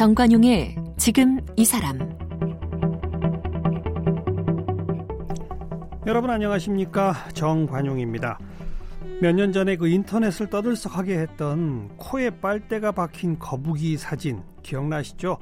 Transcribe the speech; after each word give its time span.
정관용의 0.00 0.76
지금 0.96 1.38
이 1.58 1.64
사람 1.66 1.98
여러분 6.06 6.30
안녕하십니까 6.30 7.28
정관용입니다. 7.34 8.38
몇 9.20 9.34
년 9.34 9.52
전에 9.52 9.76
그 9.76 9.88
인터넷을 9.88 10.48
떠들썩하게 10.48 11.18
했던 11.18 11.94
코에 11.98 12.30
빨대가 12.30 12.92
박힌 12.92 13.38
거북이 13.38 13.98
사진 13.98 14.42
기억나시죠? 14.62 15.36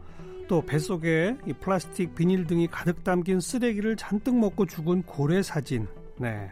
또 0.48 0.62
뱃속에 0.62 1.36
이 1.46 1.52
플라스틱 1.52 2.16
비닐 2.16 2.44
등이 2.48 2.66
가득 2.66 3.04
담긴 3.04 3.38
쓰레기를 3.38 3.94
잔뜩 3.94 4.36
먹고 4.36 4.66
죽은 4.66 5.04
고래 5.04 5.40
사진. 5.40 5.86
네. 6.18 6.50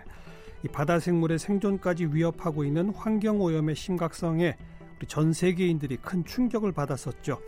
이 0.64 0.68
바다 0.68 1.00
생물의 1.00 1.40
생존까지 1.40 2.06
위협하고 2.12 2.62
있는 2.62 2.90
환경 2.90 3.40
오염의 3.40 3.74
심각성에 3.74 4.56
우리 4.96 5.06
전 5.08 5.32
세계인들이 5.32 5.96
큰 5.96 6.24
충격을 6.24 6.70
받았었죠. 6.70 7.40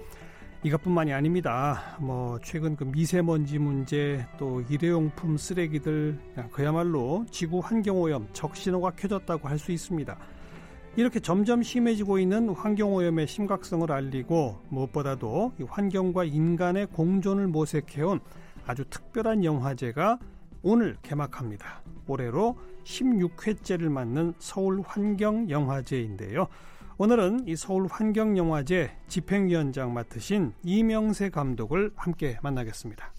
이것뿐만이 0.64 1.12
아닙니다. 1.12 1.96
뭐 2.00 2.38
최근 2.42 2.74
그 2.74 2.82
미세먼지 2.84 3.58
문제 3.58 4.26
또 4.38 4.60
일회용품 4.62 5.36
쓰레기들 5.36 6.18
그야말로 6.50 7.24
지구 7.30 7.60
환경 7.60 8.00
오염 8.00 8.26
적신호가 8.32 8.90
켜졌다고 8.90 9.48
할 9.48 9.58
수 9.58 9.70
있습니다. 9.72 10.16
이렇게 10.96 11.20
점점 11.20 11.62
심해지고 11.62 12.18
있는 12.18 12.48
환경 12.48 12.92
오염의 12.92 13.28
심각성을 13.28 13.90
알리고 13.90 14.60
무엇보다도 14.68 15.52
환경과 15.68 16.24
인간의 16.24 16.86
공존을 16.86 17.46
모색해온 17.46 18.18
아주 18.66 18.84
특별한 18.90 19.44
영화제가 19.44 20.18
오늘 20.62 20.96
개막합니다. 21.02 21.82
올해로 22.08 22.58
16회째를 22.82 23.88
맞는 23.90 24.34
서울 24.40 24.82
환경 24.84 25.48
영화제인데요. 25.48 26.48
오늘은 27.00 27.44
이 27.46 27.54
서울 27.54 27.86
환경영화제 27.88 28.90
집행위원장 29.06 29.94
맡으신 29.94 30.52
이명세 30.64 31.30
감독을 31.30 31.92
함께 31.94 32.38
만나겠습니다. 32.42 33.12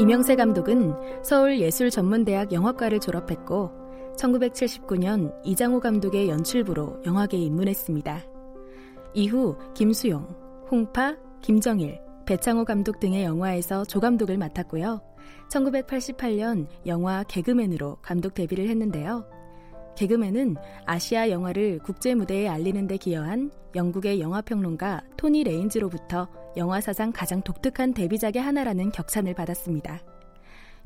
이명세 0.00 0.34
감독은 0.34 1.22
서울예술전문대학 1.22 2.52
영화과를 2.52 2.98
졸업했고 2.98 3.70
1979년 4.16 5.32
이장호 5.44 5.78
감독의 5.78 6.28
연출부로 6.28 7.00
영화계에 7.06 7.38
입문했습니다. 7.38 8.35
이후 9.16 9.56
김수용, 9.72 10.28
홍파, 10.70 11.16
김정일, 11.40 11.98
배창호 12.26 12.66
감독 12.66 13.00
등의 13.00 13.24
영화에서 13.24 13.82
조감독을 13.86 14.36
맡았고요. 14.36 15.00
1988년 15.50 16.66
영화 16.84 17.22
개그맨으로 17.22 17.96
감독 18.02 18.34
데뷔를 18.34 18.68
했는데요. 18.68 19.26
개그맨은 19.96 20.56
아시아 20.84 21.30
영화를 21.30 21.78
국제 21.78 22.14
무대에 22.14 22.46
알리는 22.46 22.86
데 22.86 22.98
기여한 22.98 23.50
영국의 23.74 24.20
영화평론가 24.20 25.04
토니 25.16 25.44
레인즈로부터 25.44 26.28
영화 26.58 26.82
사상 26.82 27.10
가장 27.10 27.40
독특한 27.40 27.94
데뷔작의 27.94 28.42
하나라는 28.42 28.92
격찬을 28.92 29.32
받았습니다. 29.32 29.98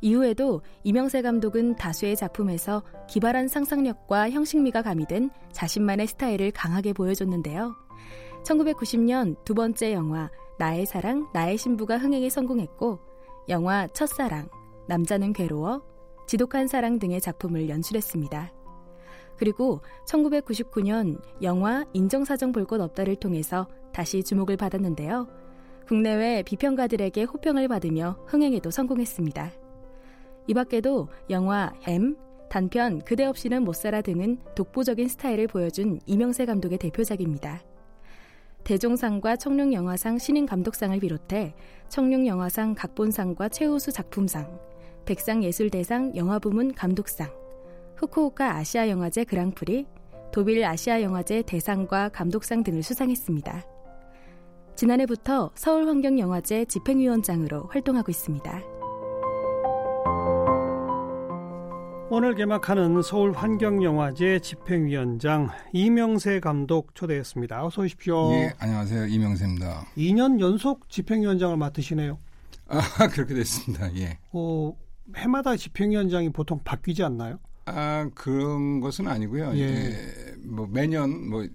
이후에도 0.02 0.62
이명세 0.84 1.22
감독은 1.22 1.74
다수의 1.74 2.14
작품에서 2.14 2.84
기발한 3.08 3.48
상상력과 3.48 4.30
형식미가 4.30 4.82
가미된 4.82 5.30
자신만의 5.50 6.06
스타일을 6.06 6.52
강하게 6.52 6.92
보여줬는데요. 6.92 7.89
1990년 8.42 9.36
두 9.44 9.54
번째 9.54 9.92
영화 9.92 10.30
나의 10.58 10.86
사랑, 10.86 11.28
나의 11.32 11.56
신부가 11.56 11.98
흥행에 11.98 12.28
성공했고 12.28 12.98
영화 13.48 13.86
첫사랑, 13.88 14.48
남자는 14.88 15.32
괴로워, 15.32 15.82
지독한 16.26 16.66
사랑 16.66 16.98
등의 16.98 17.20
작품을 17.20 17.68
연출했습니다. 17.68 18.52
그리고 19.36 19.80
1999년 20.06 21.20
영화 21.42 21.84
인정사정 21.92 22.52
볼 22.52 22.66
것 22.66 22.80
없다를 22.80 23.16
통해서 23.16 23.66
다시 23.92 24.22
주목을 24.22 24.56
받았는데요. 24.56 25.28
국내외 25.88 26.42
비평가들에게 26.42 27.24
호평을 27.24 27.66
받으며 27.66 28.18
흥행에도 28.26 28.70
성공했습니다. 28.70 29.50
이 30.46 30.54
밖에도 30.54 31.08
영화 31.30 31.72
햄, 31.84 32.16
단편 32.48 33.00
그대 33.00 33.24
없이는 33.24 33.64
못 33.64 33.74
살아 33.74 34.02
등은 34.02 34.38
독보적인 34.54 35.08
스타일을 35.08 35.46
보여준 35.46 36.00
이명세 36.06 36.44
감독의 36.44 36.78
대표작입니다. 36.78 37.62
대종상과 38.70 39.34
청룡영화상 39.34 40.18
신인감독상을 40.18 40.96
비롯해 41.00 41.56
청룡영화상 41.88 42.76
각본상과 42.76 43.48
최우수 43.48 43.90
작품상, 43.90 44.60
백상예술대상 45.06 46.14
영화부문 46.14 46.74
감독상, 46.74 47.32
후쿠오카 47.96 48.54
아시아영화제 48.58 49.24
그랑프리, 49.24 49.86
도빌 50.30 50.64
아시아영화제 50.64 51.42
대상과 51.42 52.10
감독상 52.10 52.62
등을 52.62 52.84
수상했습니다. 52.84 53.64
지난해부터 54.76 55.50
서울환경영화제 55.56 56.66
집행위원장으로 56.66 57.64
활동하고 57.72 58.12
있습니다. 58.12 58.69
오늘 62.12 62.34
개막하는 62.34 63.02
서울 63.02 63.30
환경영화제 63.30 64.40
집행위원장 64.40 65.48
이명세 65.72 66.40
감독 66.40 66.92
초대했습니다. 66.96 67.64
어서 67.64 67.82
오십시오. 67.82 68.32
예, 68.32 68.52
안녕하세요. 68.58 69.06
이명세입니다. 69.06 69.86
2년 69.96 70.40
연속 70.40 70.88
집행위원장을 70.88 71.56
맡으시네요. 71.56 72.18
아, 72.66 72.80
그렇게 73.14 73.34
됐습니다. 73.34 73.94
예. 73.94 74.18
어, 74.32 74.76
해마다 75.14 75.56
집행위원장이 75.56 76.30
보통 76.30 76.58
바뀌지 76.64 77.04
않나요? 77.04 77.38
아, 77.66 78.10
그런 78.16 78.80
것은 78.80 79.06
아니고요. 79.06 79.52
예. 79.54 79.94
예뭐 80.48 80.66
매년 80.68 81.30
뭐 81.30 81.46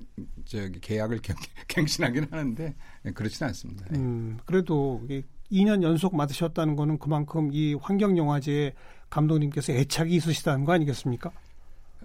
저기 0.45 0.79
계약을 0.79 1.17
갱, 1.17 1.35
갱신하긴 1.67 2.27
하는데 2.31 2.73
예, 3.05 3.11
그렇지는 3.11 3.49
않습니다. 3.49 3.87
예. 3.93 3.97
음, 3.97 4.37
그래도 4.45 5.05
2년 5.51 5.83
연속 5.83 6.15
맡으셨다는 6.15 6.77
거는 6.77 6.97
그만큼 6.97 7.49
이 7.51 7.73
환경영화제에 7.73 8.73
감독님께서 9.15 9.71
애착이 9.73 10.13
있으시다는 10.15 10.65
거 10.65 10.73
아니겠습니까? 10.73 11.31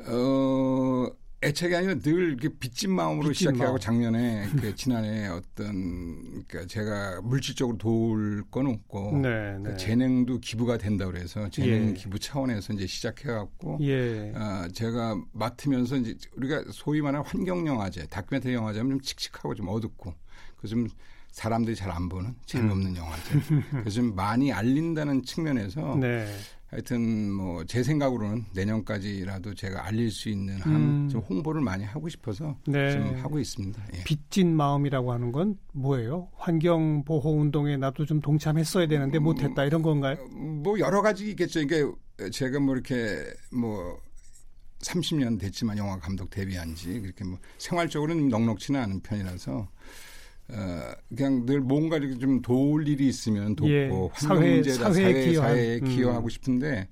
어, 0.06 1.08
애착이 1.42 1.74
아니라 1.74 1.94
늘 1.96 2.28
이렇게 2.28 2.48
빚진 2.48 2.92
마음으로 2.92 3.28
빚진 3.30 3.48
시작해하고 3.48 3.72
마음. 3.72 3.80
작년에 3.80 4.48
그 4.60 4.74
지난해 4.76 5.26
어떤 5.26 6.44
그러니까 6.46 6.66
제가 6.66 7.20
물질적으로 7.22 7.76
도울 7.78 8.44
건 8.50 8.66
없고 8.68 9.16
네, 9.16 9.28
그러니까 9.28 9.70
네. 9.70 9.76
재능도 9.76 10.38
기부가 10.38 10.78
된다 10.78 11.06
그래서 11.06 11.48
재능 11.50 11.90
예. 11.90 11.92
기부 11.94 12.18
차원에서 12.18 12.74
이제 12.74 12.86
시작해갖고 12.86 13.78
예. 13.82 14.32
어, 14.34 14.68
제가 14.72 15.20
맡으면서 15.32 15.96
이제 15.96 16.16
우리가 16.36 16.64
소위 16.70 17.00
말하는 17.00 17.26
환경 17.26 17.66
영화제, 17.66 18.06
다큐멘터리 18.06 18.54
영화제는 18.54 18.90
좀 18.90 19.00
칙칙하고 19.00 19.54
좀 19.54 19.68
어둡고 19.68 20.14
그좀 20.58 20.86
사람들이 21.32 21.76
잘 21.76 21.90
안 21.90 22.08
보는 22.08 22.34
재미없는 22.46 22.90
음. 22.92 22.96
영화제. 22.98 23.38
그래서 23.70 23.90
좀 23.90 24.14
많이 24.14 24.52
알린다는 24.52 25.24
측면에서 25.24 25.96
네. 25.96 26.26
하여튼 26.70 27.32
뭐 27.32 27.64
제 27.64 27.82
생각으로는 27.82 28.46
내년까지라도 28.54 29.54
제가 29.54 29.86
알릴 29.86 30.10
수 30.10 30.28
있는 30.28 30.58
한좀 30.60 31.20
음. 31.20 31.24
홍보를 31.28 31.60
많이 31.60 31.84
하고 31.84 32.08
싶어서 32.08 32.56
네. 32.66 32.92
좀 32.92 33.14
하고 33.16 33.38
있습니다. 33.38 33.82
예. 33.94 34.04
빚진 34.04 34.56
마음이라고 34.56 35.12
하는 35.12 35.32
건 35.32 35.58
뭐예요? 35.72 36.28
환경 36.36 37.04
보호 37.04 37.38
운동에 37.40 37.76
나도 37.76 38.06
좀 38.06 38.20
동참했어야 38.20 38.86
되는데 38.86 39.18
음, 39.18 39.24
못했다 39.24 39.64
이런 39.64 39.82
건가요? 39.82 40.16
뭐 40.28 40.78
여러 40.78 41.02
가지 41.02 41.28
있겠죠. 41.30 41.60
이게 41.60 41.84
제가 42.32 42.60
뭐 42.60 42.74
이렇게 42.74 43.24
뭐 43.52 44.00
30년 44.80 45.38
됐지만 45.38 45.76
영화 45.76 45.98
감독 45.98 46.30
데뷔한 46.30 46.74
지 46.74 47.00
그렇게 47.00 47.24
뭐 47.24 47.38
생활적으로는 47.58 48.28
넉넉치는 48.28 48.80
않은 48.80 49.00
편이라서 49.00 49.68
어, 50.52 50.92
그냥 51.14 51.46
늘 51.46 51.60
뭔가 51.60 51.96
이렇게 51.96 52.18
좀 52.18 52.42
도울 52.42 52.88
일이 52.88 53.06
있으면 53.06 53.54
돕고 53.56 53.70
예, 53.70 53.88
환경 54.12 54.50
문제다 54.50 54.92
사회, 54.92 55.12
사회, 55.12 55.24
기여한, 55.24 55.50
사회에 55.50 55.78
음. 55.78 55.84
기여 55.84 56.12
하고 56.12 56.28
싶은데 56.28 56.88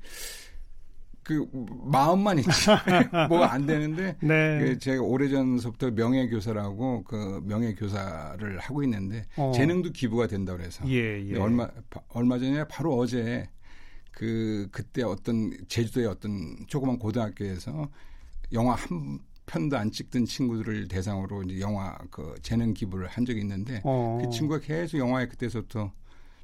그 1.29 1.47
마음만 1.85 2.39
있지 2.39 2.49
뭐가 3.29 3.53
안 3.53 3.67
되는데 3.67 4.17
네. 4.23 4.59
그 4.61 4.79
제가 4.79 5.03
오래전서부터 5.03 5.91
명예교사라고 5.91 7.05
그 7.05 7.43
명예교사를 7.45 8.59
하고 8.59 8.83
있는데 8.85 9.27
어. 9.37 9.53
재능도 9.55 9.93
기부가 9.93 10.27
된다 10.27 10.57
그래서 10.57 10.89
예, 10.89 11.23
예. 11.29 11.39
얼마 11.39 11.69
얼마 12.09 12.39
전에 12.39 12.65
바로 12.67 12.97
어제 12.97 13.47
그 14.11 14.69
그때 14.73 15.03
어떤 15.03 15.53
제주도의 15.69 16.07
어떤 16.07 16.57
조그만 16.67 16.99
고등학교에서 16.99 17.91
영화 18.55 18.75
한 18.75 19.19
편도 19.49 19.77
안 19.77 19.91
찍던 19.91 20.27
친구들을 20.27 20.89
대상으로 20.89 21.43
이제 21.43 21.61
영화 21.61 21.97
그 22.11 22.35
재능 22.43 22.75
기부를 22.75 23.09
한 23.09 23.25
적이 23.25 23.41
있는데 23.41 23.81
어. 23.83 24.21
그 24.23 24.31
친구가 24.31 24.61
계속 24.61 24.99
영화에 24.99 25.27
그때서부터 25.27 25.91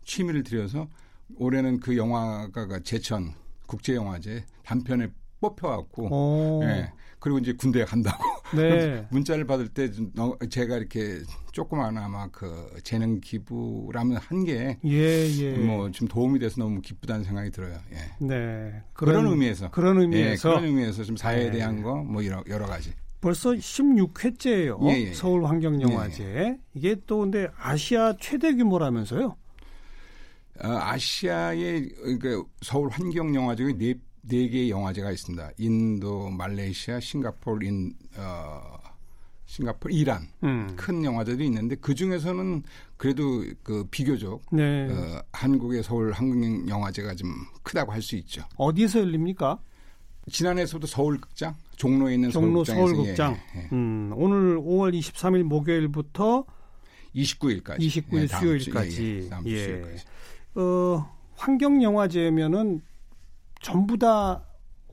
취미를 0.04 0.42
들여서 0.42 0.88
올해는 1.36 1.80
그 1.80 1.96
영화가 1.96 2.66
그 2.66 2.82
제천 2.82 3.34
국제영화제 3.66 4.44
단편에 4.64 5.10
뽑혀갖고 5.48 6.08
어. 6.10 6.60
예. 6.64 6.92
그리고 7.18 7.38
이제 7.38 7.52
군대에 7.54 7.84
간다고 7.86 8.22
네. 8.54 9.06
문자를 9.10 9.46
받을 9.46 9.68
때 9.68 9.90
제가 10.50 10.76
이렇게 10.76 11.20
조그마나마 11.52 12.28
그 12.28 12.68
재능 12.82 13.20
기부라면 13.20 14.18
한게 14.18 14.78
예, 14.84 15.26
예. 15.40 15.52
뭐좀 15.56 16.06
도움이 16.08 16.38
돼서 16.38 16.56
너무 16.60 16.80
기쁘다는 16.82 17.24
생각이 17.24 17.50
들어요. 17.50 17.78
예. 17.92 18.26
네. 18.26 18.82
그런, 18.92 19.26
의미에서 19.26 19.70
그런 19.70 20.00
의미에서 20.00 20.48
예, 20.50 20.52
그런 20.52 20.64
의미에서 20.66 21.04
좀 21.04 21.16
사회에 21.16 21.44
네. 21.46 21.58
대한 21.58 21.82
거 21.82 21.94
뭐 22.04 22.24
여러, 22.26 22.42
여러 22.48 22.66
가지. 22.66 22.92
벌써 23.22 23.52
16회째예요. 23.52 24.82
예, 24.90 25.08
예. 25.08 25.14
서울 25.14 25.46
환경영화제. 25.46 26.58
이게 26.74 26.96
또 27.06 27.20
근데 27.20 27.48
아시아 27.56 28.14
최대 28.20 28.54
규모라면서요? 28.54 29.34
어, 30.62 30.68
아시아의 30.68 31.88
그 32.20 32.44
서울 32.60 32.90
환경 32.90 33.34
영화 33.34 33.54
중에 33.56 33.72
네, 33.78 33.94
네 34.26 34.48
개의 34.48 34.70
영화제가 34.70 35.10
있습니다. 35.10 35.50
인도, 35.58 36.30
말레이시아, 36.30 37.00
싱가포르, 37.00 37.66
인, 37.66 37.94
어, 38.16 38.78
싱가포르, 39.46 39.92
이란 39.94 40.26
음. 40.42 40.72
큰 40.76 41.04
영화제도 41.04 41.42
있는데 41.44 41.76
그 41.76 41.94
중에서는 41.94 42.62
그래도 42.96 43.44
그 43.62 43.84
비교적 43.90 44.40
네. 44.50 44.88
어, 44.90 45.22
한국의 45.32 45.82
서울 45.82 46.12
한국 46.12 46.68
영화제가 46.68 47.14
좀 47.14 47.28
크다고 47.62 47.92
할 47.92 48.00
수 48.00 48.16
있죠. 48.16 48.42
어디서 48.56 49.00
열립니까? 49.00 49.58
지난해에서도 50.30 50.86
서울극장 50.86 51.54
종로에 51.76 52.14
있는 52.14 52.30
종로 52.30 52.64
서울극장. 52.64 53.38
예, 53.56 53.58
예. 53.60 53.68
음, 53.72 54.10
오늘 54.14 54.56
5월 54.58 54.98
23일 54.98 55.42
목요일부터 55.42 56.46
29일까지 57.14 57.78
29일 57.80 58.22
예, 58.22 58.26
수요일까지. 58.26 59.04
예, 59.04 59.28
예, 59.46 59.52
예. 59.52 59.64
수요일까지. 59.64 60.04
어, 60.54 61.14
환경영화제면은 61.36 62.80
전부 63.64 63.98
다 63.98 64.44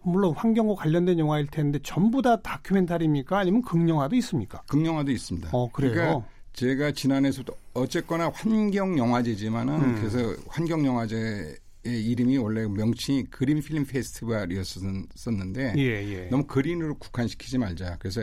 물론 0.02 0.34
환경과 0.34 0.76
관련된 0.76 1.20
영화일 1.20 1.46
텐데 1.48 1.78
전부 1.84 2.22
다 2.22 2.42
다큐멘터리입니까? 2.42 3.38
아니면 3.38 3.62
극영화도 3.62 4.16
있습니까? 4.16 4.64
극영화도 4.68 5.12
있습니다. 5.12 5.50
어, 5.52 5.70
그래요? 5.72 5.94
그러니까 5.94 6.28
제가 6.54 6.92
지난해에서도 6.94 7.54
어쨌거나 7.74 8.32
환경 8.34 8.98
영화제지만은 8.98 9.74
음. 9.76 9.96
그래서 9.96 10.36
환경 10.48 10.86
영화제 10.86 11.56
의 11.84 12.06
이름이 12.06 12.38
원래 12.38 12.68
명칭이 12.68 13.24
Green 13.32 13.60
Film 13.60 13.88
Festival이었었는데 13.88 15.74
예, 15.78 15.82
예. 15.82 16.28
너무 16.30 16.46
green으로 16.46 16.94
국한시키지 17.00 17.58
말자. 17.58 17.98
그래서 17.98 18.22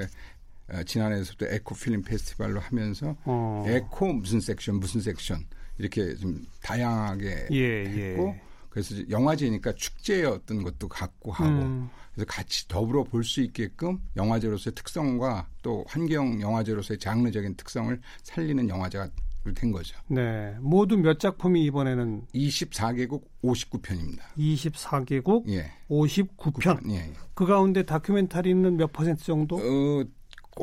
어, 0.72 0.84
지난해에서도 0.84 1.44
Eco 1.48 1.74
Film 1.74 2.02
Festival로 2.02 2.60
하면서 2.60 3.16
어. 3.24 3.64
에코 3.66 4.12
무슨 4.12 4.38
섹션 4.38 4.78
무슨 4.78 5.00
섹션 5.00 5.44
이렇게 5.76 6.14
좀 6.14 6.46
다양하게 6.62 7.48
예, 7.50 7.56
예. 7.56 8.10
했고 8.10 8.36
그래서 8.78 8.94
영화제니까 9.10 9.72
축제의 9.72 10.24
어떤 10.26 10.62
것도 10.62 10.88
갖고 10.88 11.32
하고 11.32 11.50
음. 11.50 11.90
그래서 12.14 12.26
같이 12.28 12.68
더불어 12.68 13.02
볼 13.02 13.24
수 13.24 13.40
있게끔 13.42 13.98
영화제로서의 14.16 14.74
특성과 14.76 15.48
또 15.62 15.84
환경 15.88 16.40
영화제로서의 16.40 16.98
장르적인 16.98 17.56
특성을 17.56 18.00
살리는 18.22 18.68
영화제가 18.68 19.08
된 19.56 19.72
거죠. 19.72 19.96
네. 20.08 20.54
모두 20.60 20.96
몇 20.96 21.18
작품이 21.18 21.64
이번에는 21.64 22.26
24개국 22.34 23.22
59편입니다. 23.42 24.20
24개국 24.36 25.48
예. 25.48 25.72
59편. 25.88 26.90
예. 26.90 26.96
예. 26.96 27.12
그 27.34 27.46
가운데 27.46 27.82
다큐멘터리는 27.82 28.76
몇 28.76 28.92
퍼센트 28.92 29.24
정도? 29.24 29.56
어, 29.56 30.04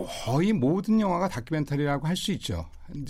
거의 0.04 0.52
모든 0.54 1.00
영화가 1.00 1.30
다큐멘터리라고 1.30 2.08
할 2.08 2.16
수 2.16 2.32
있죠. 2.34 2.66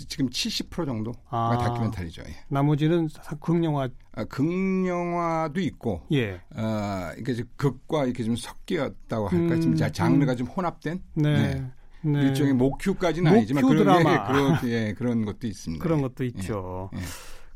지금 0.08 0.28
70% 0.30 0.86
정도가 0.86 1.18
아. 1.30 1.58
다큐멘터리죠. 1.58 2.22
예. 2.28 2.34
나머지는 2.48 3.08
사- 3.08 3.34
극영화. 3.36 3.88
아, 4.12 4.24
극영화도 4.24 5.60
있고 5.60 6.02
예. 6.12 6.40
어, 6.54 7.10
이게 7.18 7.32
이제 7.32 7.44
극과 7.56 8.04
이렇게 8.06 8.24
좀 8.24 8.36
섞였다고 8.36 9.28
할까, 9.28 9.54
음, 9.54 9.60
좀 9.60 9.76
자- 9.76 9.90
장르가 9.90 10.34
좀 10.34 10.46
혼합된 10.46 11.02
네. 11.14 11.32
네. 11.54 11.64
네. 12.02 12.20
일종의 12.22 12.54
목큐까지는 12.54 13.24
목큐 13.30 13.38
아니지만 13.38 13.62
그런, 13.66 13.76
드라마. 13.84 14.12
예, 14.12 14.32
그런, 14.32 14.58
예, 14.70 14.94
그런 14.96 15.24
것도 15.24 15.46
있습니다. 15.46 15.82
그런 15.82 15.98
예. 15.98 16.02
것도 16.02 16.24
있죠. 16.24 16.90
예. 16.94 16.98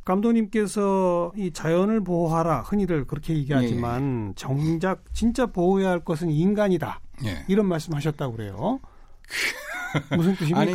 감독님께서 0.05 1.33
이 1.37 1.53
자연을 1.53 2.03
보호하라 2.03 2.63
흔히들 2.63 3.07
그렇게 3.07 3.35
얘기하지만 3.35 4.33
정작 4.37 5.05
진짜 5.13 5.47
보호해야 5.47 5.91
할 5.91 6.01
것은 6.01 6.31
인간이다 6.31 7.01
예. 7.27 7.45
이런 7.49 7.67
말씀하셨다고 7.67 8.37
그래요. 8.37 8.81
무슨 10.17 10.35
뜻입니까? 10.37 10.61
아니 10.61 10.75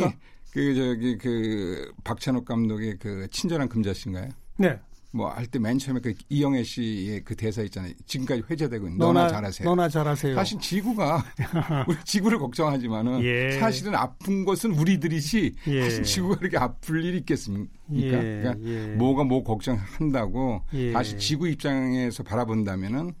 그 0.52 0.74
저기 0.74 1.18
그 1.18 1.92
박찬욱 2.04 2.44
감독의 2.44 2.98
그 2.98 3.28
친절한 3.30 3.68
금자씨인가요? 3.68 4.28
네, 4.58 4.78
뭐 5.12 5.30
할 5.30 5.46
때 5.46 5.58
맨 5.58 5.78
처음에 5.78 6.00
그 6.00 6.14
이영애 6.30 6.62
씨의 6.62 7.24
그 7.24 7.36
대사 7.36 7.62
있잖아요. 7.62 7.92
지금까지 8.06 8.42
회자되고 8.50 8.86
있는 8.86 8.98
너나, 8.98 9.28
잘하세요. 9.28 9.68
너나 9.68 9.88
잘하세요. 9.88 10.34
사실 10.34 10.58
지구가 10.58 11.24
우리 11.88 11.96
지구를 12.04 12.38
걱정하지만 12.38 13.22
예. 13.22 13.52
사실은 13.58 13.94
아픈 13.94 14.44
것은 14.44 14.72
우리들이지 14.72 15.54
예. 15.68 15.82
사실 15.82 16.02
지구가 16.04 16.36
그렇게 16.36 16.56
아플 16.58 17.04
일이 17.04 17.18
있겠습니까? 17.18 17.70
예, 17.94 18.10
그러니까 18.10 18.54
예. 18.64 18.86
뭐가 18.96 19.24
뭐 19.24 19.42
걱정한다고 19.44 20.62
예. 20.74 20.92
다시 20.92 21.18
지구 21.18 21.48
입장에서 21.48 22.22
바라본다면은 22.22 23.12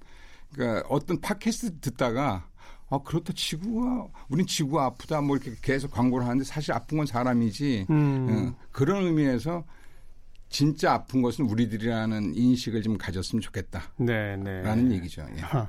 그러니까 0.54 0.86
어떤 0.88 1.20
팟캐스트 1.20 1.80
듣다가 1.80 2.48
아 2.88 2.98
그렇다 2.98 3.32
지구가 3.34 4.08
우린 4.28 4.46
지구가 4.46 4.84
아프다 4.84 5.20
뭐 5.20 5.36
이렇게 5.36 5.56
계속 5.60 5.90
광고를 5.90 6.26
하는데 6.26 6.44
사실 6.44 6.72
아픈 6.72 6.98
건 6.98 7.06
사람이지 7.06 7.86
음. 7.90 8.54
어, 8.56 8.66
그런 8.70 9.04
의미에서 9.04 9.64
진짜 10.48 10.92
아픈 10.92 11.22
것은 11.22 11.46
우리들이라는 11.46 12.36
인식을 12.36 12.82
좀 12.82 12.96
가졌으면 12.96 13.42
좋겠다라는 13.42 13.96
네, 13.98 14.36
네. 14.36 14.94
얘기죠. 14.94 15.26
예. 15.36 15.40
하, 15.40 15.68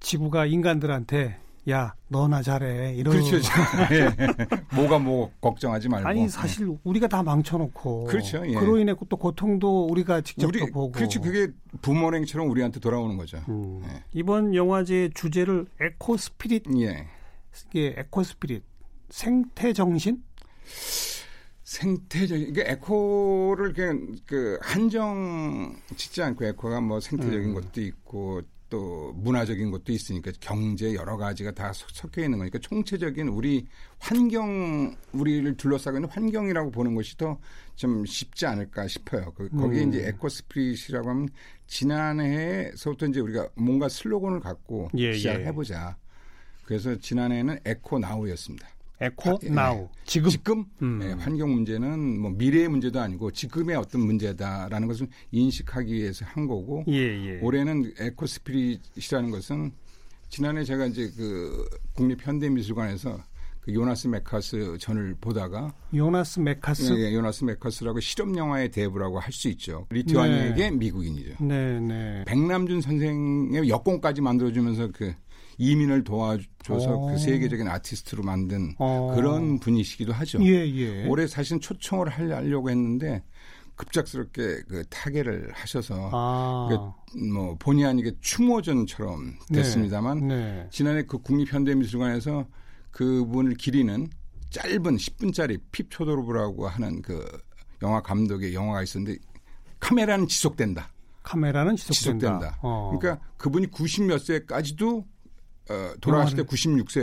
지구가 0.00 0.46
인간들한테 0.46 1.38
야 1.68 1.94
너나 2.08 2.42
잘해 2.42 2.94
이런. 2.94 3.14
그렇죠. 3.14 3.36
예. 3.90 4.08
뭐가 4.74 4.98
뭐 4.98 5.32
걱정하지 5.40 5.88
말고. 5.88 6.08
아니 6.08 6.28
사실 6.28 6.76
우리가 6.84 7.08
다 7.08 7.22
망쳐놓고 7.22 8.04
그렇죠, 8.04 8.46
예. 8.46 8.54
그로 8.54 8.78
인해 8.78 8.94
또 9.08 9.16
고통도 9.16 9.86
우리가 9.86 10.20
직접 10.20 10.46
우리 10.46 10.60
또 10.60 10.66
보고. 10.66 10.92
그렇지 10.92 11.18
그게 11.18 11.48
부메랑처럼 11.82 12.48
우리한테 12.48 12.78
돌아오는 12.78 13.16
거죠. 13.16 13.42
음. 13.48 13.82
예. 13.84 14.04
이번 14.12 14.54
영화제의 14.54 15.10
주제를 15.14 15.66
eco 15.80 16.16
spirit 16.16 16.64
예. 16.78 17.08
이게 17.68 17.94
eco 17.96 18.22
spirit 18.22 18.62
생태 19.08 19.72
정신 19.72 20.22
생태적인 21.64 22.48
이게 22.48 22.64
eco를 22.64 23.72
그냥 23.72 24.14
그 24.24 24.56
한정 24.62 25.76
짓지 25.96 26.22
않고 26.22 26.44
eco가 26.44 26.80
뭐 26.80 27.00
생태적인 27.00 27.48
음. 27.48 27.54
것도 27.54 27.80
있고 27.80 28.42
또 28.68 29.12
문화적인 29.16 29.70
것도 29.70 29.92
있으니까 29.92 30.32
경제 30.40 30.92
여러 30.94 31.16
가지가 31.16 31.52
다 31.52 31.72
섞- 31.72 31.90
섞여 31.92 32.22
있는 32.22 32.38
거니까 32.38 32.58
총체적인 32.58 33.28
우리 33.28 33.66
환경 33.98 34.94
우리를 35.12 35.56
둘러싸고 35.56 35.98
있는 35.98 36.08
환경이라고 36.10 36.70
보는 36.72 36.94
것이 36.94 37.16
더 37.16 37.38
좀 37.76 38.06
쉽지 38.06 38.46
않을까 38.46 38.88
싶어요. 38.88 39.32
그, 39.34 39.50
거기에 39.50 39.84
음. 39.84 39.90
이제 39.90 40.08
eco 40.08 40.30
spirit이라고 40.30 41.10
하면 41.10 41.28
지난해에서부터 41.66 43.06
이제 43.06 43.20
우리가 43.20 43.48
뭔가 43.54 43.88
슬로건을 43.88 44.40
갖고 44.40 44.88
예, 44.96 45.12
시작을 45.12 45.42
예. 45.42 45.46
해보자. 45.46 45.96
그래서 46.64 46.96
지난해에는 46.96 47.60
eco 47.64 47.98
now였습니다. 47.98 48.66
eco 49.00 49.30
아, 49.30 49.38
예. 49.42 49.48
now 49.50 49.88
지금 50.04 50.30
지금 50.30 50.64
음. 50.80 51.00
예, 51.02 51.12
환경 51.12 51.52
문제는 51.52 52.18
뭐 52.20 52.30
미래의 52.30 52.68
문제도 52.68 52.98
아니고 53.00 53.30
지금의 53.30 53.76
어떤 53.76 54.00
문제다라는 54.02 54.88
것을 54.88 55.06
인식하기 55.32 55.92
위해서 55.92 56.24
한 56.24 56.46
거고 56.46 56.82
예예 56.88 57.40
올해는 57.42 57.92
eco 57.98 58.26
spirit이라는 58.26 59.30
것은 59.30 59.72
지난해 60.30 60.64
제가 60.64 60.86
이제 60.86 61.10
그 61.16 61.68
국립 61.94 62.26
현대미술관에서 62.26 63.22
그 63.60 63.74
요나스 63.74 64.06
메카스 64.06 64.78
전을 64.78 65.16
보다가 65.20 65.74
요나스 65.92 66.38
메카스 66.40 66.94
예, 66.96 67.10
예, 67.10 67.14
요나스 67.14 67.44
메카스라고 67.44 67.98
실험 68.00 68.36
영화의 68.36 68.70
대부라고 68.70 69.18
할 69.18 69.32
수 69.32 69.48
있죠. 69.48 69.86
리투아니아의 69.90 70.70
미국인이죠. 70.70 71.44
네 71.44 71.80
네 71.80 72.24
백남준 72.26 72.80
선생의 72.80 73.68
여권까지 73.68 74.20
만들어 74.22 74.52
주면서 74.52 74.88
그 74.94 75.12
이민을 75.58 76.04
도와줘서 76.04 76.94
오. 76.96 77.06
그 77.08 77.18
세계적인 77.18 77.66
아티스트로 77.68 78.22
만든 78.22 78.74
어. 78.78 79.12
그런 79.14 79.58
분이시기도 79.58 80.12
하죠. 80.12 80.42
예 80.42 80.66
예 80.76 81.06
올해 81.06 81.26
사실은 81.26 81.60
초청을 81.60 82.08
하려고 82.08 82.70
했는데 82.70 83.22
급작스럽게 83.76 84.62
그 84.68 84.84
타계를 84.88 85.50
하셔서 85.52 86.10
아뭐 86.12 87.56
본의 87.58 87.84
아니게 87.84 88.12
추모전처럼 88.20 89.34
됐습니다만 89.52 90.28
네 90.28 90.66
지난해 90.70 91.02
그 91.02 91.18
국립현대미술관에서 91.18 92.46
그분을 92.90 93.54
기리는 93.54 94.08
짧은 94.50 94.96
10분짜리 94.96 95.60
핍초도르브라고 95.72 96.68
하는 96.68 97.02
그 97.02 97.24
영화 97.82 98.00
감독의 98.00 98.54
영화가 98.54 98.82
있었는데 98.82 99.18
카메라는 99.80 100.26
지속된다. 100.28 100.90
카메라는 101.22 101.76
지속된다. 101.76 102.26
지속된다. 102.38 102.58
어. 102.62 102.96
그러니까 102.98 103.22
그분이 103.36 103.66
90 103.66 104.04
몇 104.04 104.18
세까지도 104.18 105.04
어, 105.68 105.92
돌아가실 106.00 106.36
때 106.36 106.42
영화를- 106.44 106.46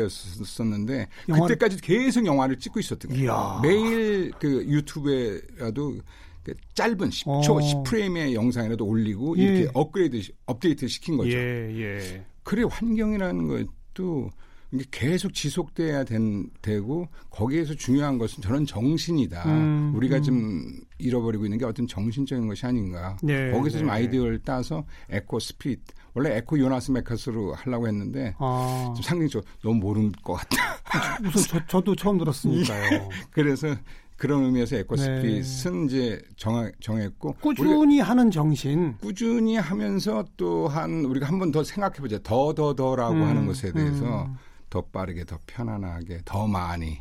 96세였었는데 0.07 1.07
영화를- 1.29 1.47
그때까지 1.47 1.81
계속 1.81 2.25
영화를 2.25 2.57
찍고 2.59 2.79
있었던 2.79 3.11
거예요. 3.11 3.25
이야. 3.25 3.59
매일 3.61 4.31
그 4.39 4.65
유튜브에라도 4.67 5.97
그 6.43 6.53
짧은 6.73 7.09
10초, 7.09 7.27
어. 7.27 7.59
10프레임의 7.83 8.33
영상이라도 8.33 8.85
올리고 8.85 9.37
예. 9.37 9.43
이렇게 9.43 9.71
업그레이드, 9.73 10.21
업데이트 10.45 10.87
시킨 10.87 11.17
거죠. 11.17 11.31
예 11.37 11.99
예. 11.99 12.25
그래 12.43 12.63
환경이라는 12.69 13.47
것도 13.93 14.29
이게 14.73 14.83
계속 14.91 15.33
지속돼야 15.33 16.03
된, 16.03 16.49
되고 16.61 17.07
거기에서 17.29 17.75
중요한 17.75 18.17
것은 18.17 18.41
저는 18.41 18.65
정신이다. 18.65 19.43
음, 19.45 19.93
우리가 19.95 20.17
음. 20.17 20.23
좀 20.23 20.79
잃어버리고 20.97 21.45
있는 21.45 21.59
게 21.59 21.65
어떤 21.65 21.85
정신적인 21.87 22.47
것이 22.47 22.65
아닌가. 22.65 23.15
네, 23.21 23.51
거기서 23.51 23.77
좀 23.77 23.87
네. 23.87 23.93
아이디어를 23.93 24.39
따서 24.39 24.83
eco 25.11 25.39
spirit 25.39 25.79
원래 26.15 26.37
에코 26.37 26.59
요나스 26.59 26.91
메카스로 26.91 27.53
하려고 27.55 27.87
했는데 27.87 28.35
아, 28.37 28.93
좀 28.95 29.01
상징적 29.03 29.43
너무 29.63 29.75
모르는 29.79 30.11
것 30.23 30.33
같다. 30.33 30.57
우선 31.27 31.43
저, 31.47 31.65
저도 31.67 31.95
처음 31.95 32.17
들었으니까요. 32.19 33.09
그래서 33.31 33.75
그런 34.15 34.43
의미에서 34.45 34.75
에코 34.77 34.95
네. 34.95 35.03
spirit은 35.03 35.85
이제 35.87 36.21
정, 36.37 36.71
정했고 36.79 37.33
꾸준히 37.41 37.99
하는 37.99 38.29
정신. 38.29 38.95
꾸준히 39.01 39.57
하면서 39.57 40.23
또 40.37 40.67
한 40.67 41.03
우리가 41.05 41.27
한 41.27 41.39
번 41.39 41.51
더 41.51 41.63
생각해 41.63 41.95
보자. 41.97 42.19
더 42.23 42.53
더 42.53 42.75
더라고 42.75 43.15
음, 43.15 43.23
하는 43.23 43.45
것에 43.47 43.71
대해서 43.71 44.25
음. 44.25 44.35
더 44.69 44.81
빠르게 44.81 45.25
더 45.25 45.39
편안하게 45.47 46.21
더 46.25 46.47
많이. 46.47 46.99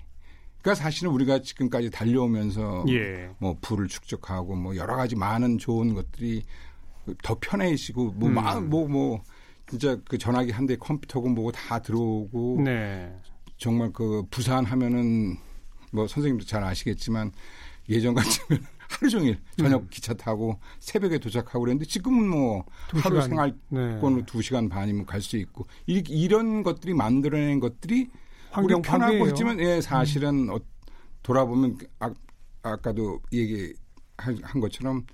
그러니까 0.62 0.83
사실은 0.83 1.11
우리가 1.12 1.42
지금까지 1.42 1.90
달려오면서 1.90 2.85
예. 2.88 3.28
뭐 3.38 3.57
부를 3.61 3.88
축적하고 3.88 4.54
뭐 4.54 4.76
여러 4.76 4.97
가지 4.97 5.16
많은 5.16 5.59
좋은 5.59 5.92
것들이 5.95 6.45
더 7.23 7.37
편해지고 7.40 8.12
뭐 8.12 8.28
음. 8.28 8.35
막뭐뭐 8.35 9.23
진짜 9.68 9.97
그 10.09 10.18
전화기 10.18 10.50
한 10.52 10.66
대 10.66 10.76
컴퓨터고 10.76 11.28
뭐고 11.30 11.52
다 11.52 11.78
들어오고 11.80 12.62
네. 12.64 13.14
정말 13.59 13.92
그 13.92 14.25
부산 14.30 14.64
하면은 14.64 15.37
뭐 15.92 16.06
선생님도 16.06 16.44
잘 16.47 16.62
아시겠지만 16.64 17.32
예전 17.88 18.14
같으면 18.14 18.64
하루 18.88 19.09
종일 19.11 19.40
저녁 19.56 19.82
음. 19.82 19.87
기차 19.90 20.12
타고 20.14 20.59
새벽에 20.78 21.18
도착하고 21.18 21.61
그랬는데 21.61 21.87
지금은 21.87 22.28
뭐두 22.28 22.99
하루 22.99 23.21
시간. 23.23 23.28
생활권으로 23.71 24.16
네. 24.21 24.26
두 24.26 24.42
시간 24.42 24.68
반이면 24.68 25.06
갈 25.06 25.21
수 25.23 25.37
있고 25.38 25.66
이, 25.87 26.02
이런 26.09 26.62
것들이 26.62 26.92
만들어낸 26.94 27.59
것들이 27.61 28.11
환경 28.50 28.80
우리 28.80 28.88
편하고. 28.88 29.14
음. 29.25 29.28
했지만 29.28 29.61
예 29.61 29.80
사실은 29.80 30.50
어, 30.50 30.59
돌아보면 31.23 31.78
아, 32.00 32.12
아까도 32.62 33.21
얘기한 33.32 34.61
것처럼 34.61 35.06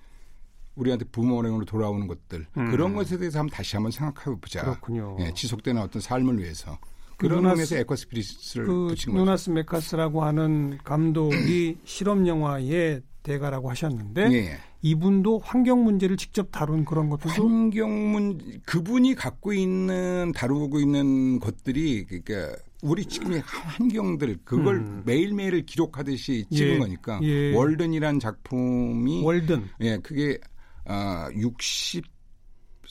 우리한테 0.78 1.04
부모랭으로 1.06 1.64
돌아오는 1.64 2.06
것들 2.06 2.46
음. 2.56 2.70
그런 2.70 2.94
것에 2.94 3.18
대해서 3.18 3.40
한번 3.40 3.54
다시 3.56 3.76
한번 3.76 3.90
생각해 3.92 4.38
보자. 4.40 4.62
그렇군요. 4.62 5.16
예, 5.20 5.32
지속되는 5.34 5.80
어떤 5.82 6.00
삶을 6.00 6.38
위해서 6.38 6.78
그 7.16 7.26
그런 7.28 7.42
누나스- 7.42 7.50
의미에서 7.50 7.76
에코스피릿을 7.78 8.64
그 8.64 8.86
붙인 8.88 9.12
거죠. 9.12 9.24
노나스 9.24 9.50
메카스라고 9.50 10.22
하는 10.22 10.78
감독이 10.84 11.76
실험 11.84 12.26
영화의 12.26 13.02
대가라고 13.24 13.68
하셨는데 13.70 14.28
예, 14.30 14.36
예. 14.36 14.58
이분도 14.80 15.40
환경 15.40 15.82
문제를 15.84 16.16
직접 16.16 16.50
다룬 16.52 16.84
그런 16.84 17.10
것들도 17.10 17.46
환경 17.48 18.12
문 18.12 18.38
그분이 18.64 19.16
갖고 19.16 19.52
있는 19.52 20.32
다루고 20.34 20.78
있는 20.80 21.40
것들이 21.40 22.06
그러니까 22.06 22.56
우리 22.80 23.04
지금의 23.04 23.42
환경들 23.44 24.38
그걸 24.44 24.76
음. 24.76 25.02
매일매일 25.04 25.66
기록하듯이 25.66 26.46
찍은 26.52 26.74
예, 26.74 26.78
거니까 26.78 27.18
예. 27.24 27.52
월든이란 27.54 28.20
작품이 28.20 29.24
월든 29.24 29.64
예 29.80 29.98
그게 29.98 30.38
아 30.88 31.30
60, 31.34 32.04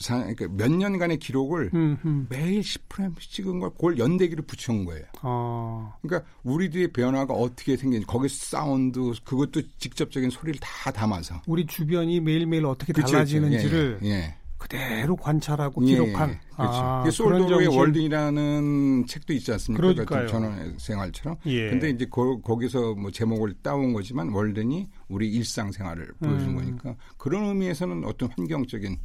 그러니까 0.06 0.46
몇 0.50 0.70
년간의 0.70 1.18
기록을 1.18 1.70
음, 1.74 1.98
음. 2.04 2.26
매일 2.30 2.60
10프레임씩 2.60 3.20
찍은 3.20 3.58
걸 3.58 3.70
그걸 3.70 3.98
연대기를 3.98 4.46
붙여온 4.46 4.84
거예요. 4.84 5.04
어, 5.22 5.92
그러니까 6.00 6.30
우리들의 6.44 6.92
변화가 6.92 7.34
어떻게 7.34 7.76
생긴지 7.76 8.06
거기 8.06 8.28
사운드 8.28 9.00
그것도 9.24 9.62
직접적인 9.78 10.30
소리를 10.30 10.60
다 10.60 10.92
담아서 10.92 11.42
우리 11.46 11.66
주변이 11.66 12.20
매일매일 12.20 12.66
어떻게 12.66 12.92
그쵸. 12.92 13.08
달라지는지를 13.08 13.98
예, 14.04 14.08
예. 14.08 14.37
그대로 14.58 15.16
관찰하고 15.16 15.82
예, 15.86 15.92
기록한 15.92 16.30
예, 16.30 16.38
그렇죠. 16.56 16.72
아, 16.72 17.04
정신. 17.10 17.78
월든이라는 17.78 19.06
책도 19.06 19.32
있지 19.34 19.52
않습니까? 19.52 19.80
그러니까요. 19.80 20.06
같은 20.06 20.28
전원 20.28 20.78
생활처럼. 20.78 21.36
예. 21.46 21.70
근데 21.70 21.90
이제 21.90 22.04
거, 22.06 22.40
거기서 22.40 22.94
뭐 22.96 23.10
제목을 23.10 23.54
따온 23.62 23.92
거지만 23.92 24.30
월든이 24.30 24.88
우리 25.08 25.30
일상생활을 25.30 26.12
보여준 26.18 26.48
음. 26.50 26.54
거니까 26.56 26.96
그런 27.16 27.44
의미에서는 27.46 28.04
어떤 28.04 28.28
환경적인 28.36 28.98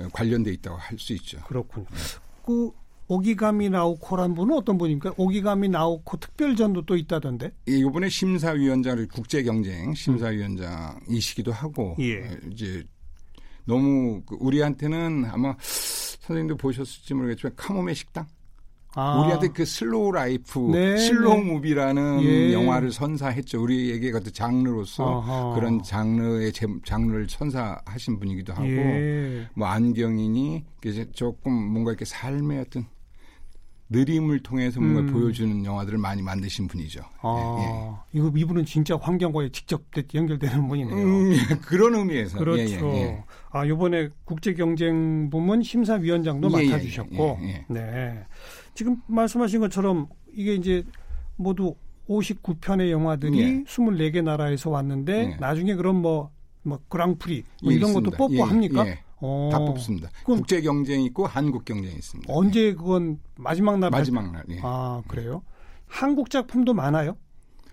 어, 0.00 0.08
관련돼 0.12 0.50
있다고 0.54 0.76
할 0.78 0.98
수 0.98 1.12
있죠. 1.12 1.38
그렇군요. 1.46 1.86
그 2.44 2.70
오기가미 3.08 3.68
나오코란 3.68 4.34
분은 4.34 4.56
어떤 4.56 4.78
분입니까? 4.78 5.12
오기가미 5.18 5.68
나오코 5.68 6.16
특별전도 6.16 6.86
또 6.86 6.96
있다던데. 6.96 7.52
예, 7.68 7.72
이번에 7.72 8.08
심사위원장을 8.08 9.06
국제 9.08 9.42
경쟁 9.42 9.92
심사위원장이시기도 9.92 11.52
하고 11.52 11.94
예. 11.98 12.20
어, 12.20 12.36
이제 12.50 12.82
너무 13.64 14.22
그 14.26 14.36
우리한테는 14.40 15.26
아마 15.30 15.54
선생님도 15.60 16.56
보셨을지 16.56 17.14
모르겠지만 17.14 17.52
카모메 17.56 17.94
식당 17.94 18.26
아, 18.94 19.20
우리한테 19.22 19.48
그 19.48 19.64
slow 19.64 20.12
life, 20.12 20.58
네, 20.70 20.98
slow 20.98 21.36
네. 21.38 21.42
movie라는 21.44 22.22
예. 22.24 22.52
영화를 22.52 22.92
선사했죠. 22.92 23.62
우리에게 23.62 24.10
그 24.10 24.30
장르로서 24.30 25.22
아하. 25.22 25.54
그런 25.54 25.82
장르의 25.82 26.52
제- 26.52 26.66
장르를 26.84 27.26
선사하신 27.26 28.18
분이기도 28.20 28.52
하고 28.52 28.66
예. 28.66 29.48
뭐 29.54 29.66
안경인이 29.68 30.64
이제 30.84 31.10
조금 31.12 31.52
뭔가 31.54 31.92
이렇게 31.92 32.04
삶의 32.04 32.60
어떤 32.60 32.84
느림을 33.92 34.40
통해서 34.40 34.80
뭔가 34.80 35.00
음. 35.00 35.12
보여주는 35.12 35.64
영화들을 35.64 35.98
많이 35.98 36.22
만드신 36.22 36.66
분이죠. 36.66 37.02
아, 37.20 38.02
이거 38.12 38.32
이분은 38.34 38.64
진짜 38.64 38.96
환경과에 38.96 39.50
직접 39.50 39.82
연결되는 40.14 40.66
분이네요. 40.66 40.96
음, 40.96 41.32
예, 41.32 41.54
그런 41.56 41.94
의미에서 41.94 42.38
그렇죠. 42.38 42.62
예, 42.62 42.64
예, 42.66 43.02
예. 43.02 43.24
아, 43.50 43.66
요번에 43.66 44.08
국제경쟁 44.24 45.30
부문 45.30 45.62
심사위원장도 45.62 46.50
예, 46.52 46.64
예, 46.64 46.70
맡아주셨고, 46.70 47.38
예, 47.42 47.48
예. 47.48 47.64
네. 47.68 48.24
지금 48.74 48.96
말씀하신 49.06 49.60
것처럼 49.60 50.08
이게 50.34 50.54
이제 50.54 50.82
모두 51.36 51.74
59편의 52.08 52.90
영화들이 52.90 53.38
예. 53.38 53.64
24개 53.64 54.22
나라에서 54.22 54.70
왔는데 54.70 55.32
예. 55.32 55.36
나중에 55.38 55.74
그럼 55.74 56.02
뭐, 56.02 56.30
뭐 56.62 56.78
그랑프리 56.88 57.44
뭐 57.62 57.72
예, 57.72 57.76
이런 57.76 57.90
있습니다. 57.90 58.10
것도 58.10 58.16
뽑고 58.16 58.36
예, 58.36 58.40
합니까? 58.40 58.86
예. 59.22 59.26
어, 59.26 59.48
다 59.50 59.58
뽑습니다. 59.58 60.10
국제 60.24 60.60
경쟁이 60.60 61.06
있고 61.06 61.26
한국 61.26 61.64
경쟁이 61.64 61.94
있습니다. 61.94 62.32
언제 62.32 62.74
그건 62.74 63.18
마지막 63.36 63.78
날 63.78 63.90
마지막 63.90 64.30
날. 64.32 64.44
예. 64.50 64.60
아, 64.62 65.02
그래요? 65.08 65.42
한국 65.86 66.30
작품도 66.30 66.74
많아요? 66.74 67.16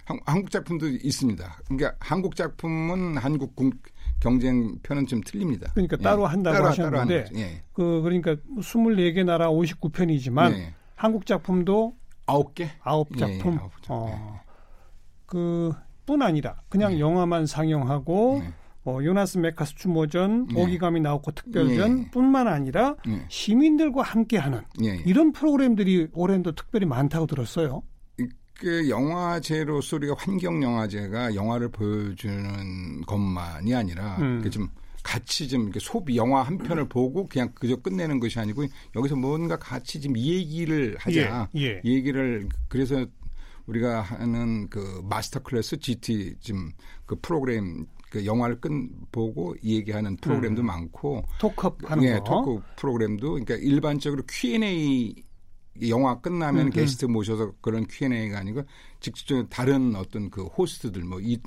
한, 0.06 0.20
한국 0.26 0.52
작품도 0.52 0.88
있습니다. 0.88 1.62
그러니까 1.66 1.96
한국 2.00 2.36
작품은 2.36 3.18
한국 3.18 3.56
국 3.56 3.76
경쟁 4.20 4.78
편은 4.84 5.08
좀 5.08 5.22
틀립니다. 5.26 5.72
그러니까 5.74 5.98
예. 6.00 6.04
따로 6.04 6.26
한다고 6.26 6.58
따로, 6.58 6.68
하셨는데 6.68 7.24
따로. 7.26 7.40
예. 7.40 7.64
그 7.74 8.02
그러니까 8.02 8.36
24개 8.58 9.24
나라 9.24 9.50
59편이지만 9.50 10.54
예. 10.54 10.74
한국 10.96 11.26
작품도 11.26 11.96
아홉 12.26 12.54
개? 12.54 12.70
아홉 12.82 13.10
예, 13.16 13.20
작품. 13.20 13.58
아홉 13.58 13.72
작품. 13.82 13.96
어. 13.98 14.42
그뿐 15.26 16.22
아니라 16.22 16.62
그냥 16.70 17.00
영화만 17.00 17.46
상영하고 17.46 18.42
네. 18.90 18.94
뭐 18.94 19.06
요나스 19.06 19.38
메카스 19.38 19.76
추모전, 19.76 20.48
네. 20.48 20.62
오기감이 20.62 21.00
나오고 21.00 21.32
특별전뿐만 21.32 22.48
아니라 22.48 22.96
예. 23.08 23.26
시민들과 23.30 24.02
함께하는 24.02 24.62
예. 24.84 24.88
예. 24.90 25.04
이런 25.06 25.32
프로그램들이 25.32 26.08
올해도 26.14 26.54
특별히 26.54 26.86
많다고 26.86 27.26
들었어요. 27.28 27.84
그 28.56 28.90
영화제로서 28.90 29.96
우리가 29.96 30.16
환경 30.18 30.62
영화제가 30.62 31.34
영화를 31.34 31.70
보여주는 31.70 33.02
것만이 33.06 33.74
아니라 33.74 34.18
음. 34.18 34.42
그좀 34.42 34.68
같이 35.02 35.48
좀 35.48 35.64
이렇게 35.64 35.80
소비 35.80 36.18
영화 36.18 36.42
한 36.44 36.58
편을 36.58 36.90
보고 36.90 37.26
그냥 37.28 37.52
그저 37.56 37.78
끝내는 37.78 38.20
것이 38.20 38.38
아니고 38.38 38.66
여기서 38.98 39.16
뭔가 39.16 39.58
같이 39.58 40.02
좀 40.02 40.14
이 40.18 40.34
얘기를 40.34 40.98
하자. 41.00 41.50
예, 41.56 41.62
예. 41.62 41.82
이 41.86 41.94
얘기를 41.96 42.50
그래서 42.68 43.06
우리가 43.66 44.02
하는 44.02 44.68
그 44.70 45.02
마스터 45.10 45.40
클래스 45.42 45.80
GT 45.80 46.36
지금 46.42 46.72
그 47.06 47.16
프로그램 47.22 47.86
그 48.10 48.26
영화를 48.26 48.60
끝 48.60 48.72
보고 49.12 49.56
이 49.62 49.76
얘기하는 49.76 50.18
프로그램도 50.18 50.64
많고 50.64 51.24
토크업 51.40 51.90
하는 51.90 52.04
예, 52.04 52.14
거. 52.20 52.24
토크 52.24 52.62
프로그램도 52.76 53.32
그러니까 53.32 53.56
일반적으로 53.56 54.24
Q&A 54.28 55.16
영화 55.88 56.20
끝나면 56.20 56.68
음, 56.68 56.70
게스트 56.72 57.06
모셔서 57.06 57.54
그런 57.62 57.86
Q&A가 57.88 58.40
아니고 58.40 58.64
직접적으로 59.00 59.48
다른 59.50 59.96
어떤 59.96 60.30
그 60.30 60.44
호스트들 60.46 61.04
뭐 61.04 61.20
이 61.20 61.38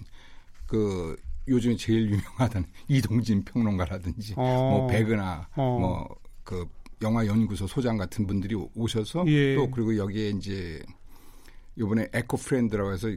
그 0.72 1.14
요즘에 1.48 1.76
제일 1.76 2.10
유명하던 2.10 2.64
이동진 2.88 3.44
평론가라든지 3.44 4.32
어. 4.38 4.42
뭐 4.42 4.86
백은하 4.86 5.46
어. 5.54 6.08
뭐그 6.46 6.66
영화 7.02 7.26
연구소 7.26 7.66
소장 7.66 7.98
같은 7.98 8.26
분들이 8.26 8.54
오셔서 8.74 9.24
예. 9.26 9.54
또 9.54 9.70
그리고 9.70 9.94
여기에 9.98 10.30
이제 10.30 10.82
이번에 11.76 12.08
eco 12.14 12.38
friend라고 12.38 12.92
해서 12.92 13.08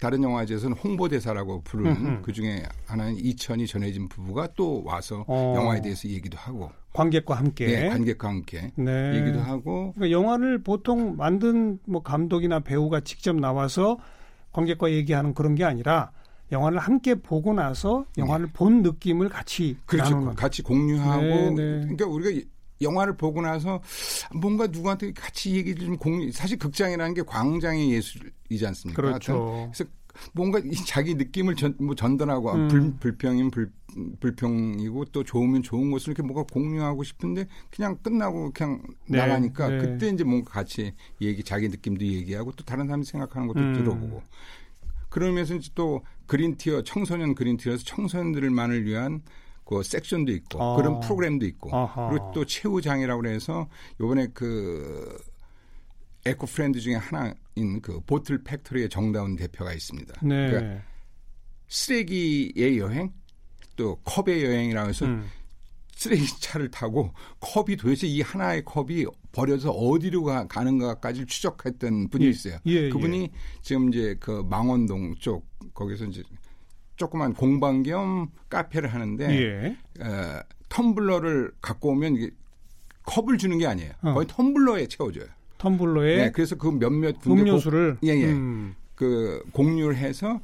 다른 0.00 0.22
영화제에서는 0.22 0.76
홍보대사라고 0.78 1.62
부르는 1.62 1.96
음흠. 1.96 2.22
그 2.22 2.32
중에 2.32 2.62
하나는 2.86 3.16
이천희 3.16 3.66
전혜진 3.66 4.08
부부가 4.08 4.48
또 4.56 4.82
와서 4.84 5.24
어. 5.28 5.52
영화에 5.54 5.82
대해서 5.82 6.08
얘기도 6.08 6.38
하고 6.38 6.70
관객과 6.92 7.34
함께. 7.34 7.84
예, 7.84 7.88
관객과 7.88 8.28
함께 8.28 8.72
네. 8.76 9.14
얘기도 9.14 9.40
하고 9.40 9.92
그러니까 9.94 10.10
영화를 10.10 10.62
보통 10.62 11.16
만든 11.16 11.78
뭐 11.84 12.02
감독이나 12.02 12.60
배우가 12.60 13.00
직접 13.00 13.36
나와서 13.36 13.98
관객과 14.52 14.90
얘기하는 14.90 15.34
그런 15.34 15.54
게 15.54 15.64
아니라 15.64 16.10
영화를 16.50 16.78
함께 16.78 17.14
보고 17.14 17.52
나서 17.52 18.06
영화를 18.18 18.48
본 18.52 18.82
느낌을 18.82 19.28
같이 19.28 19.76
그렇죠. 19.86 20.34
같이 20.34 20.62
공유하고 20.62 21.20
네, 21.20 21.50
네. 21.50 21.80
그러니까 21.82 22.06
우리가 22.06 22.40
영화를 22.80 23.16
보고 23.16 23.40
나서 23.40 23.82
뭔가 24.34 24.66
누구한테 24.66 25.12
같이 25.12 25.54
얘기를 25.54 25.86
좀 25.86 25.96
공유 25.96 26.32
사실 26.32 26.58
극장이라는 26.58 27.14
게 27.14 27.22
광장의 27.22 27.92
예술이지 27.92 28.66
않습니까? 28.66 29.02
그렇죠. 29.02 29.70
그래서 29.72 29.90
뭔가 30.32 30.58
이 30.58 30.72
자기 30.86 31.14
느낌을 31.14 31.56
전, 31.56 31.74
뭐 31.78 31.94
전달하고 31.94 32.52
음. 32.52 32.68
불, 32.68 32.92
불평이면 32.98 33.50
불, 33.50 33.72
불평이고 34.20 35.06
또 35.06 35.24
좋으면 35.24 35.62
좋은 35.62 35.90
것을 35.90 36.08
이렇게 36.08 36.22
뭔가 36.22 36.42
공유하고 36.52 37.02
싶은데 37.04 37.46
그냥 37.70 37.96
끝나고 38.02 38.50
그냥 38.52 38.82
네, 39.06 39.18
나가니까 39.18 39.68
네. 39.68 39.78
그때 39.78 40.08
이제 40.08 40.24
뭔가 40.24 40.50
같이 40.50 40.92
얘기 41.20 41.42
자기 41.42 41.68
느낌도 41.68 42.04
얘기하고 42.04 42.52
또 42.52 42.64
다른 42.64 42.86
사람이 42.86 43.04
생각하는 43.04 43.48
것도 43.48 43.60
음. 43.60 43.72
들어보고 43.74 44.22
그러면서 45.08 45.54
이제 45.54 45.70
또 45.74 46.02
그린티어 46.26 46.82
청소년 46.82 47.34
그린티어에서 47.34 47.84
청소년들만을 47.84 48.84
위한 48.84 49.22
그 49.70 49.84
섹션도 49.84 50.32
있고 50.32 50.60
아. 50.60 50.76
그런 50.76 50.98
프로그램도 50.98 51.46
있고 51.46 51.74
아하. 51.74 52.10
그리고 52.10 52.32
또 52.34 52.44
최후장이라고 52.44 53.22
그래서 53.22 53.68
요번에 54.00 54.26
그 54.34 55.16
eco 56.26 56.46
friend 56.46 56.80
중에 56.80 56.96
하나인 56.96 57.80
그 57.80 58.00
보틀 58.04 58.42
팩토리의 58.42 58.88
정다운 58.88 59.36
대표가 59.36 59.72
있습니다. 59.72 60.14
네. 60.22 60.50
그러니까 60.50 60.82
쓰레기의 61.68 62.78
여행 62.78 63.12
또 63.76 63.94
컵의 64.02 64.44
여행이라고 64.44 64.88
해서 64.88 65.06
음. 65.06 65.28
쓰레기 65.94 66.26
차를 66.40 66.70
타고 66.72 67.12
컵이 67.38 67.76
도대체 67.76 68.08
이 68.08 68.22
하나의 68.22 68.64
컵이 68.64 69.04
버려서 69.30 69.70
어디로 69.70 70.24
가, 70.24 70.48
가는가까지 70.48 71.26
추적했던 71.26 72.08
분이 72.08 72.24
예, 72.24 72.28
있어요. 72.28 72.58
예, 72.66 72.88
그분이 72.88 73.30
지금 73.62 73.90
이제 73.90 74.16
그 74.18 74.44
망원동 74.50 75.14
쪽 75.20 75.46
거기서 75.74 76.06
이제 76.06 76.24
조그만 77.00 77.32
공방 77.32 77.82
겸 77.82 78.28
카페를 78.50 78.92
하는데 78.92 79.24
예. 79.30 79.76
어, 80.04 80.40
텀블러를 80.68 81.52
갖고 81.62 81.88
오면 81.90 82.16
이게 82.16 82.30
컵을 83.04 83.38
주는 83.38 83.56
게 83.56 83.66
아니에요. 83.66 83.92
어. 84.02 84.12
거의 84.12 84.26
텀블러에 84.26 84.88
채워줘요. 84.88 85.24
텀블러에 85.58 86.16
네, 86.16 86.30
그래서 86.30 86.56
그 86.56 86.68
몇몇 86.68 87.18
분들 87.20 87.46
음료수를 87.46 87.98
예, 88.04 88.08
예. 88.08 88.26
음. 88.26 88.74
그 88.94 89.42
공유를 89.52 89.96
해서 89.96 90.40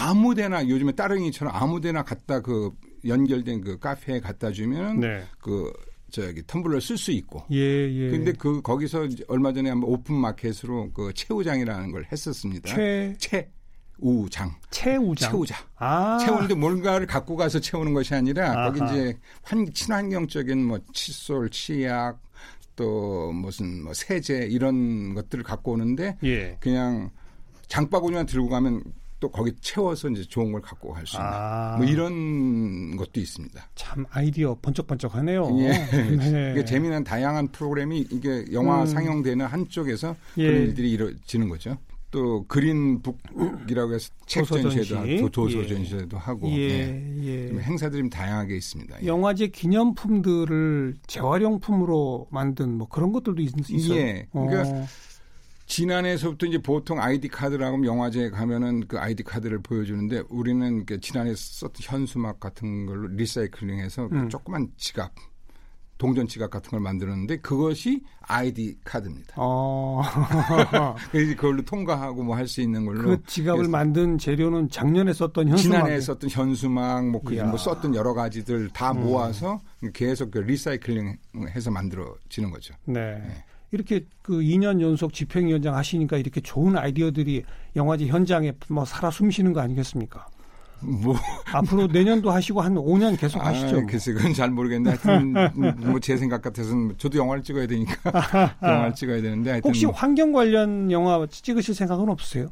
아무데나 0.00 0.66
요즘에 0.66 0.92
따릉이처럼 0.92 1.54
아무데나 1.54 2.02
갖다 2.02 2.40
그 2.40 2.70
연결된 3.06 3.60
그 3.60 3.78
카페에 3.78 4.20
갖다 4.20 4.50
주면 4.52 5.00
네. 5.00 5.22
그 5.38 5.70
저기 6.10 6.42
텀블러 6.42 6.80
쓸 6.80 6.96
수 6.96 7.12
있고. 7.12 7.44
예, 7.52 7.56
예. 7.56 8.10
근데 8.10 8.32
그 8.32 8.62
거기서 8.62 9.06
얼마 9.28 9.52
전에 9.52 9.68
한번 9.68 9.90
오픈 9.90 10.14
마켓으로 10.16 10.92
그 10.92 11.12
최우장이라는 11.14 11.92
걸 11.92 12.06
했었습니다. 12.10 12.74
최 12.74 13.14
최 13.18 13.50
우장. 14.00 14.54
최우장. 14.70 15.30
채우자. 15.30 15.56
아. 15.76 16.18
채우는데 16.18 16.54
뭔가를 16.54 17.06
갖고 17.06 17.36
가서 17.36 17.60
채우는 17.60 17.92
것이 17.94 18.14
아니라 18.14 18.50
아하. 18.52 18.72
거기 18.72 18.80
이제 18.92 19.18
환, 19.42 19.70
친환경적인 19.72 20.64
뭐 20.64 20.78
칫솔, 20.92 21.50
치약 21.50 22.18
또 22.76 23.32
무슨 23.32 23.82
뭐 23.84 23.92
세제 23.94 24.46
이런 24.50 25.14
것들을 25.14 25.44
갖고 25.44 25.72
오는데 25.72 26.16
예. 26.24 26.56
그냥 26.60 27.10
장바구니만 27.68 28.26
들고 28.26 28.48
가면 28.48 28.82
또 29.20 29.28
거기 29.30 29.52
채워서 29.60 30.08
이제 30.08 30.22
좋은 30.24 30.50
걸 30.50 30.62
갖고 30.62 30.92
갈 30.94 31.06
수 31.06 31.16
있는 31.18 31.28
아. 31.30 31.76
뭐 31.76 31.84
이런 31.86 32.96
것도 32.96 33.20
있습니다. 33.20 33.68
참 33.74 34.06
아이디어 34.10 34.56
번쩍번쩍하네요. 34.62 35.58
예. 35.60 35.68
네. 35.68 36.52
이게 36.56 36.64
재미난 36.64 37.04
다양한 37.04 37.48
프로그램이 37.48 38.06
이게 38.10 38.46
영화 38.52 38.80
음. 38.80 38.86
상영되는 38.86 39.44
한쪽에서 39.44 40.16
예. 40.38 40.46
그런 40.46 40.62
일들이 40.62 40.90
이루어지는 40.92 41.50
거죠. 41.50 41.76
또 42.10 42.44
그린북이라고 42.48 43.94
해서 43.94 44.10
책. 44.26 44.44
전시회도 44.44 45.28
도서 45.30 45.66
전시회도 45.66 46.18
하고 46.18 46.48
예, 46.50 46.58
예. 46.58 47.16
예. 47.22 47.48
좀 47.48 47.60
행사들이 47.60 48.02
좀 48.02 48.10
다양하게 48.10 48.56
있습니다. 48.56 49.02
예. 49.02 49.06
영화제 49.06 49.48
기념품들을 49.48 50.96
재활용품으로 51.06 52.26
만든 52.30 52.78
뭐 52.78 52.88
그런 52.88 53.12
것들도 53.12 53.40
있, 53.42 53.52
있어요. 53.70 53.98
예. 53.98 54.26
그러니까 54.32 54.62
어. 54.62 54.86
지난해에서부터 55.66 56.46
이제 56.46 56.58
보통 56.58 57.00
아이디 57.00 57.28
카드라고 57.28 57.74
하면 57.76 57.86
영화제에 57.86 58.30
가면은 58.30 58.88
그 58.88 58.98
아이디 58.98 59.22
카드를 59.22 59.62
보여주는데 59.62 60.24
우리는 60.28 60.84
그 60.84 61.00
지난해 61.00 61.32
썼던 61.36 61.76
현수막 61.78 62.40
같은 62.40 62.86
걸로 62.86 63.06
리사이클링해서 63.06 64.08
그 64.08 64.16
음. 64.16 64.28
조그만 64.28 64.68
지갑, 64.76 65.12
동전 66.00 66.26
지갑 66.26 66.50
같은 66.50 66.70
걸 66.70 66.80
만들었는데 66.80 67.40
그것이 67.40 68.02
아이디 68.22 68.76
카드입니다. 68.84 69.34
어. 69.36 70.00
그래서 71.12 71.36
그걸로 71.36 71.62
통과하고 71.62 72.22
뭐 72.24 72.34
할 72.34 72.48
수 72.48 72.62
있는 72.62 72.86
걸로 72.86 73.02
그 73.02 73.22
지갑을 73.26 73.68
만든 73.68 74.16
재료는 74.16 74.70
작년에 74.70 75.12
썼던 75.12 75.48
현수막. 75.48 75.78
지난해 75.84 76.00
썼던 76.00 76.30
현수막 76.30 77.06
뭐, 77.10 77.22
그. 77.22 77.34
뭐 77.34 77.58
썼던 77.58 77.94
여러 77.94 78.14
가지들 78.14 78.70
다 78.70 78.92
음. 78.92 79.02
모아서 79.02 79.60
계속 79.92 80.30
그 80.30 80.38
리사이클링해서 80.38 81.70
만들어지는 81.70 82.50
거죠. 82.50 82.74
네. 82.86 83.18
네. 83.18 83.44
이렇게 83.72 84.04
그 84.22 84.40
2년 84.40 84.80
연속 84.80 85.12
집행위원장 85.12 85.76
하시니까 85.76 86.16
이렇게 86.16 86.40
좋은 86.40 86.76
아이디어들이 86.76 87.44
영화제 87.76 88.06
현장에 88.06 88.52
뭐 88.68 88.84
살아 88.84 89.10
숨쉬는 89.10 89.52
거 89.52 89.60
아니겠습니까? 89.60 90.26
뭐 90.82 91.14
앞으로 91.52 91.86
내년도 91.88 92.30
하시고 92.30 92.60
한 92.60 92.74
5년 92.74 93.18
계속 93.18 93.44
하시죠. 93.44 93.80
아, 93.80 93.86
글쎄 93.86 94.12
그건 94.12 94.32
잘 94.34 94.50
모르겠는데 94.50 94.96
하여튼 94.96 95.32
뭐 95.90 96.00
제 96.00 96.16
생각 96.16 96.40
같아서는 96.42 96.96
저도 96.98 97.18
영화를 97.18 97.42
찍어야 97.42 97.66
되니까 97.66 97.94
영화를 98.62 98.94
찍어야 98.94 99.20
되는데 99.22 99.50
하여튼 99.50 99.68
혹시 99.68 99.84
환경 99.86 100.32
관련 100.32 100.90
영화 100.90 101.26
찍으실 101.30 101.74
생각은 101.74 102.08
없으세요? 102.08 102.50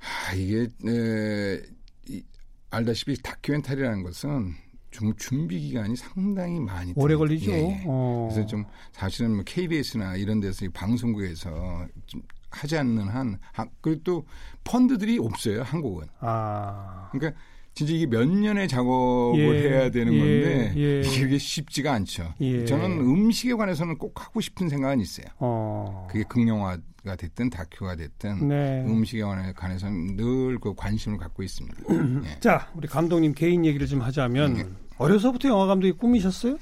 아, 0.00 0.34
이게 0.34 0.62
에, 0.88 1.60
이, 2.08 2.22
알다시피 2.70 3.20
다큐멘터리라는 3.22 4.02
것은 4.02 4.54
좀 4.90 5.14
준비 5.16 5.60
기간이 5.60 5.94
상당히 5.94 6.58
많이 6.58 6.92
오래. 6.96 7.14
걸리죠. 7.14 7.50
예, 7.52 7.56
예. 7.56 7.82
어. 7.86 8.28
그래서 8.32 8.46
좀 8.46 8.64
사실은 8.92 9.34
뭐 9.34 9.42
KBS나 9.44 10.16
이런 10.16 10.40
데서 10.40 10.64
이 10.64 10.68
방송국에서 10.70 11.86
좀 12.06 12.22
하지 12.50 12.76
않는 12.78 13.08
한 13.08 13.38
하- 13.52 13.66
그리고 13.80 14.00
또 14.04 14.26
펀드들이 14.64 15.18
없어요 15.18 15.62
한국은. 15.62 16.06
아. 16.20 17.08
그러니까 17.12 17.40
진짜 17.72 17.92
이게 17.94 18.06
몇 18.06 18.26
년의 18.28 18.66
작업을 18.68 19.38
예, 19.64 19.68
해야 19.70 19.90
되는 19.90 20.12
예, 20.12 20.18
건데 20.18 20.72
예. 20.76 21.00
이게 21.00 21.38
쉽지가 21.38 21.92
않죠. 21.94 22.34
예. 22.40 22.64
저는 22.64 22.98
음식에 23.00 23.54
관해서는 23.54 23.96
꼭 23.96 24.20
하고 24.20 24.40
싶은 24.40 24.68
생각은 24.68 25.00
있어요. 25.00 25.26
어. 25.38 26.06
그게 26.10 26.24
극영화가 26.24 27.16
됐든 27.16 27.48
다큐가 27.50 27.94
됐든 27.96 28.48
네. 28.48 28.84
음식에 28.86 29.22
관해- 29.22 29.52
관해서는 29.52 30.16
늘 30.16 30.58
그 30.60 30.74
관심을 30.74 31.16
갖고 31.18 31.42
있습니다. 31.44 31.76
예. 32.26 32.40
자, 32.40 32.70
우리 32.74 32.88
감독님 32.88 33.34
개인 33.34 33.64
얘기를 33.64 33.86
좀 33.86 34.00
하자면 34.02 34.54
네. 34.54 34.66
어려서부터 34.98 35.48
영화 35.48 35.66
감독이 35.66 35.92
꿈이셨어요? 35.92 36.54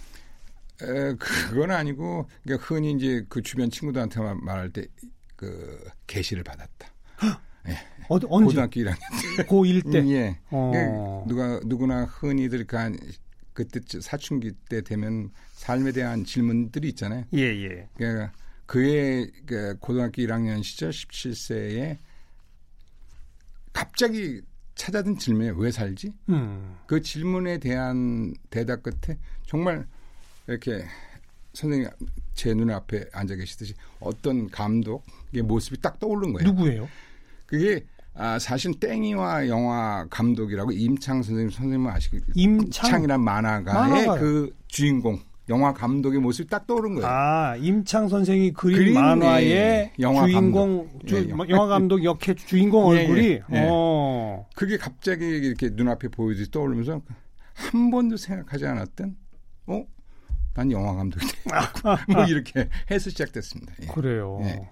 에, 0.81 1.14
그건 1.18 1.72
아니고 1.72 2.29
그러니까 2.44 2.64
흔히 2.66 2.92
이제 2.92 3.24
그 3.29 3.42
주변 3.42 3.68
친구들한테 3.70 4.20
말- 4.20 4.37
말할 4.40 4.70
때 4.70 4.85
그 5.38 5.88
계시를 6.09 6.42
받았다. 6.42 6.92
어, 8.09 8.18
언제? 8.29 8.46
고등학교 8.46 8.81
1학년 8.81 9.46
고1 9.46 9.92
때. 9.92 10.05
예. 10.11 10.38
어. 10.51 11.24
누가 11.29 11.61
누구나 11.64 12.05
흔히들 12.05 12.66
그한 12.66 12.98
그때 13.53 13.81
사춘기 14.01 14.53
때 14.68 14.83
되면 14.83 15.31
삶에 15.53 15.92
대한 15.92 16.24
질문들이 16.24 16.88
있잖아요. 16.88 17.24
예, 17.35 17.42
예. 17.42 17.88
그러니까 17.96 18.33
그의 18.66 19.31
그 19.46 19.77
고등학교 19.79 20.22
1학년 20.22 20.62
시절 20.62 20.90
17세에 20.90 21.98
갑자기 23.72 24.42
찾아든 24.74 25.18
질문에 25.18 25.53
왜 25.57 25.70
살지? 25.70 26.12
음. 26.31 26.77
그 26.87 27.01
질문에 27.01 27.59
대한 27.59 28.35
대답 28.51 28.83
끝에 28.83 29.18
정말 29.46 29.87
이렇게 30.48 30.85
선생님 31.59 31.88
제 32.35 32.55
눈앞에 32.55 33.07
앉아 33.12 33.35
계시듯이 33.35 33.75
어떤 33.99 34.49
감독의 34.49 35.42
모습이 35.42 35.81
딱 35.81 35.99
떠오른 35.99 36.33
거예요. 36.33 36.49
누구예요? 36.49 36.88
그게 37.47 37.85
아, 38.14 38.38
사실 38.38 38.79
땡이와 38.79 39.49
영화 39.49 40.07
감독이라고 40.09 40.71
임창 40.73 41.23
선생님 41.23 41.51
선생님 41.51 41.87
아시고 41.88 42.18
임창. 42.35 42.90
창이란 42.90 43.21
만화가의 43.23 43.90
만화가요. 43.90 44.21
그 44.21 44.55
주인공 44.68 45.18
영화 45.49 45.73
감독의 45.73 46.21
모습이 46.21 46.49
딱 46.49 46.66
떠오른 46.66 46.94
거예요. 46.94 47.09
아, 47.09 47.57
임창 47.57 48.09
선생이 48.09 48.53
그린, 48.53 48.79
그린, 48.79 48.94
만화의 48.94 49.51
예, 49.51 49.92
영화 49.99 50.27
주인공, 50.27 50.87
감독. 50.88 51.07
주, 51.07 51.16
예, 51.16 51.33
뭐, 51.33 51.49
영화 51.49 51.66
감독 51.66 52.05
역해 52.05 52.35
주인공 52.35 52.94
예, 52.94 53.01
얼굴이, 53.01 53.21
예, 53.25 53.42
예. 53.53 53.66
어, 53.68 54.47
그게 54.55 54.77
갑자기 54.77 55.25
이렇게 55.25 55.71
눈앞에 55.71 56.09
보이듯이 56.09 56.51
떠오르면서 56.51 57.01
한 57.55 57.90
번도 57.90 58.16
생각하지 58.18 58.66
않았던 58.66 59.16
어? 59.68 59.85
난 60.59 60.73
영화 60.73 60.92
감독이 60.92 61.25
되겠고 61.25 61.88
뭐 62.12 62.25
이렇게 62.25 62.68
해서 62.90 63.11
시작됐습니다. 63.11 63.75
예. 63.81 63.87
그래요. 63.87 64.40
예. 64.42 64.68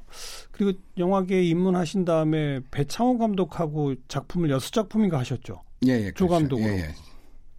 그리고 0.50 0.76
영화계에 0.98 1.44
입문하신 1.44 2.04
다음에 2.04 2.58
배창호 2.72 3.18
감독하고 3.18 3.94
작품을 4.08 4.50
여섯 4.50 4.72
작품인가 4.72 5.20
하셨죠. 5.20 5.62
예, 5.86 5.92
예, 5.92 6.10
조 6.10 6.26
그렇죠. 6.26 6.28
감독으로. 6.28 6.68
예, 6.68 6.78
예. 6.78 6.94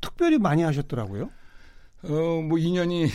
특별히 0.02 0.38
많이 0.40 0.62
하셨더라고요. 0.64 1.30
어, 2.04 2.42
뭐 2.42 2.58
인연이 2.58 3.08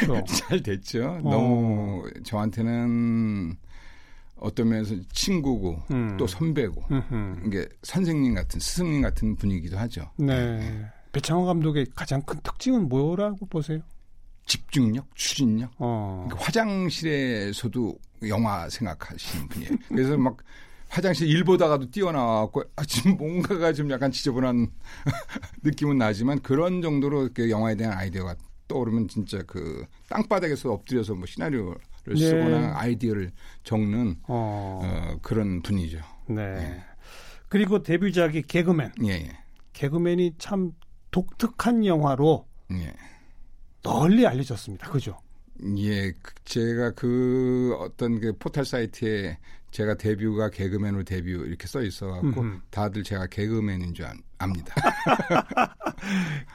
그렇죠. 0.00 0.22
잘 0.36 0.62
됐죠. 0.62 1.18
어. 1.24 1.30
너무 1.30 2.04
저한테는 2.24 3.56
어떤 4.36 4.68
면에서 4.68 4.96
친구고 5.12 5.82
음. 5.92 6.18
또 6.18 6.26
선배고 6.26 6.84
음흠. 6.90 7.46
이게 7.46 7.66
선생님 7.84 8.34
같은 8.34 8.60
스승님 8.60 9.00
같은 9.00 9.34
분이기도 9.34 9.78
하죠. 9.78 10.10
네. 10.18 10.84
배창호 11.12 11.46
감독의 11.46 11.86
가장 11.94 12.20
큰 12.20 12.38
특징은 12.42 12.90
뭐라고 12.90 13.46
보세요? 13.46 13.80
집중력, 14.48 15.14
추진력. 15.14 15.70
어. 15.78 16.24
그러니까 16.26 16.46
화장실에서도 16.46 17.98
영화 18.28 18.68
생각하시는 18.68 19.48
분이에요. 19.48 19.70
그래서 19.88 20.16
막 20.16 20.38
화장실 20.88 21.28
일 21.28 21.44
보다가도 21.44 21.90
뛰어나와갖고 21.90 22.64
아, 22.74 22.84
지금 22.84 23.16
뭔가가 23.16 23.72
좀 23.74 23.90
약간 23.90 24.10
지저분한 24.10 24.68
느낌은 25.62 25.98
나지만 25.98 26.40
그런 26.40 26.80
정도로 26.80 27.28
그 27.34 27.50
영화에 27.50 27.76
대한 27.76 27.96
아이디어가 27.96 28.34
떠오르면 28.66 29.08
진짜 29.08 29.42
그 29.46 29.84
땅바닥에서 30.08 30.72
엎드려서 30.72 31.14
뭐 31.14 31.26
시나리오를 31.26 31.76
네. 32.06 32.16
쓰거나 32.16 32.72
아이디어를 32.78 33.30
적는 33.64 34.16
어. 34.28 34.80
어, 34.82 35.18
그런 35.20 35.60
분이죠. 35.62 36.00
네. 36.28 36.82
그리고 37.48 37.82
데뷔작이 37.82 38.42
개그맨. 38.42 38.92
예, 39.04 39.08
예. 39.08 39.38
개그맨이 39.74 40.34
참 40.38 40.72
독특한 41.10 41.84
영화로 41.84 42.46
예. 42.72 42.94
널리 43.88 44.26
알려졌습니다. 44.26 44.90
그죠? 44.90 45.16
예, 45.76 46.12
그- 46.22 46.34
제가 46.44 46.92
그 46.92 47.74
어떤 47.80 48.20
그 48.20 48.32
포털 48.38 48.64
사이트에 48.64 49.38
제가 49.70 49.94
데뷔가 49.96 50.50
개그맨으로 50.50 51.02
데뷔 51.04 51.32
이렇게 51.32 51.66
써 51.66 51.82
있어갖고 51.82 52.26
음흠. 52.40 52.60
다들 52.70 53.02
제가 53.02 53.26
개그맨인 53.26 53.92
줄 53.94 54.06
아- 54.06 54.14
압니다. 54.38 54.74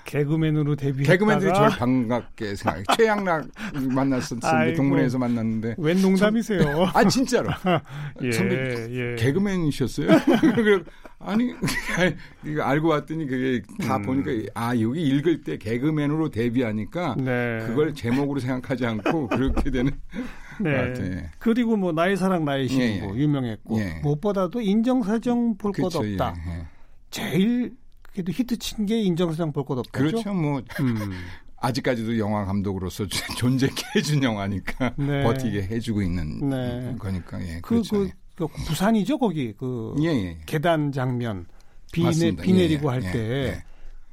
개그맨으로 0.05 0.75
데뷔했다가 0.75 1.13
개그맨들이 1.13 1.53
저를 1.53 1.69
반갑게 1.71 2.55
생각해요. 2.55 2.83
최양락 2.97 3.47
만났었는데. 3.93 4.73
동문회에서 4.73 5.17
만났는데 5.17 5.75
웬 5.77 6.01
농담이세요? 6.01 6.91
아 6.93 7.03
진짜로 7.07 7.49
예, 8.23 8.31
선배, 8.31 8.87
예. 8.89 9.15
개그맨이셨어요? 9.15 10.07
아니 11.19 11.53
이거 12.45 12.63
알고 12.63 12.89
봤더니 12.89 13.25
그게 13.27 13.61
다 13.81 13.97
음. 13.97 14.01
보니까 14.03 14.31
아 14.53 14.77
여기 14.79 15.01
읽을 15.01 15.43
때 15.43 15.57
개그맨으로 15.57 16.29
데뷔하니까 16.29 17.15
네. 17.17 17.63
그걸 17.65 17.93
제목으로 17.93 18.39
생각하지 18.39 18.85
않고 18.85 19.27
그렇게 19.29 19.71
되는 19.71 19.91
네. 20.59 20.71
것 20.71 20.77
같아요. 20.77 21.21
그리고 21.39 21.77
뭐 21.77 21.91
나의 21.91 22.17
사랑 22.17 22.45
나의 22.45 22.67
신부 22.67 22.83
예, 22.83 23.01
예. 23.01 23.21
유명했고 23.21 23.79
예. 23.79 23.99
무엇보다도 24.03 24.61
인정사정 24.61 25.57
볼것 25.57 25.91
그렇죠, 25.91 25.99
없다. 25.99 26.35
예, 27.19 27.23
예. 27.25 27.31
제일 27.31 27.75
그래도 28.11 28.31
히트 28.31 28.57
친 28.57 28.85
게 28.85 29.01
인정사정 29.01 29.51
볼것 29.53 29.77
없다. 29.77 29.91
그렇죠. 29.99 30.33
뭐 30.33 30.61
음. 30.79 30.95
아직까지도 31.57 32.17
영화 32.19 32.43
감독으로서 32.45 33.05
존재케 33.37 33.83
해준 33.95 34.21
영화니까 34.21 34.93
네. 34.97 35.23
버티게 35.23 35.63
해주고 35.63 36.01
있는 36.01 36.49
네. 36.49 36.95
거니까 36.99 37.41
예, 37.41 37.55
그, 37.61 37.69
그렇죠. 37.69 37.99
그, 37.99 38.09
그 38.35 38.47
부산이죠 38.65 39.17
거기 39.17 39.53
그 39.53 39.95
예, 40.01 40.07
예. 40.07 40.37
계단 40.45 40.91
장면 40.91 41.45
비, 41.93 42.01
내, 42.01 42.07
맞습니다. 42.07 42.43
비 42.43 42.51
예, 42.51 42.55
내리고 42.55 42.89
예, 42.89 42.93
할 42.93 43.03
예, 43.03 43.11
때 43.11 43.19
예. 43.47 43.63